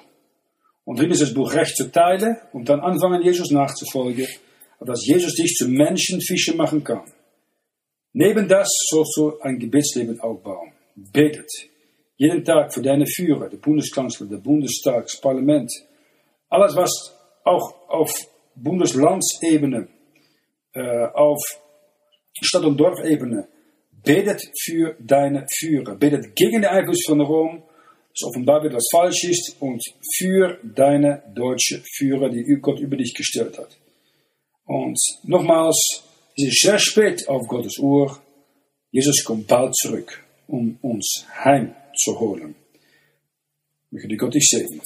und 0.84 1.00
drittens 1.00 1.20
das 1.20 1.34
Buch 1.34 1.54
Recht 1.54 1.74
zu 1.78 1.89
teilen 1.89 2.36
und 2.52 2.68
dann 2.68 2.82
anfangen, 2.82 3.22
Jesus 3.22 3.50
nachzufolgen, 3.50 4.28
dass 4.82 5.06
Jesus 5.06 5.34
dich 5.36 5.54
zum 5.54 5.72
Menschenfischer 5.72 6.54
machen 6.54 6.84
kann. 6.84 7.10
Neben 8.12 8.46
das 8.46 8.68
sollst 8.89 9.16
du 9.16 9.39
ein 9.39 9.58
Gebetsleben 9.58 10.20
aufbauen. 10.20 10.74
Betet. 10.96 11.50
Jeden 12.18 12.44
Tag 12.44 12.74
für 12.74 12.82
deine 12.82 13.08
Führer, 13.08 13.48
der 13.48 13.60
Bundeskanzler, 13.60 14.28
der 14.28 14.39
Bundestag, 14.39 15.04
das 15.04 15.22
Parlament. 15.22 15.72
Alles, 16.50 16.76
was 16.76 16.92
auch 17.46 17.88
auf 17.88 18.12
Bundeslandsebene, 18.56 19.88
äh, 20.74 21.06
auf 21.14 21.39
Stadt- 22.42 22.66
und 22.66 22.78
Dorfebene, 22.78 23.48
betet 24.04 24.41
für 24.60 24.95
deine 24.99 25.45
Führer. 25.60 25.95
Betet 25.95 26.36
gegen 26.36 26.62
den 26.62 26.66
Einfluss 26.66 27.04
von 27.06 27.22
Rom, 27.22 27.64
dass 28.12 28.28
offenbar 28.28 28.64
wird, 28.64 28.74
was 28.74 28.88
falsch 28.91 29.24
ist, 29.24 29.56
und 29.60 29.82
für 30.18 30.60
deine 30.64 31.24
deutsche 31.34 31.82
Führer, 31.97 32.30
die 32.30 32.43
Gott 32.62 32.80
über 32.80 32.97
dich 32.97 33.14
gestellt 33.14 33.58
hat. 33.58 33.78
Und 34.66 34.97
nochmals, 35.24 36.04
es 36.38 36.45
ist 36.45 36.62
sehr 36.62 36.80
spät 36.80 37.28
auf 37.28 37.47
Gottes 37.47 37.78
Uhr. 37.78 38.22
Jesus 38.91 39.24
kommt 39.24 39.47
bald 39.47 39.76
zurück, 39.76 40.24
um 40.47 40.78
uns 40.82 41.26
heimzuholen. 41.43 42.56
Möge 43.89 44.16
Gott 44.18 44.34
dich 44.34 44.47
segnen. 44.47 44.82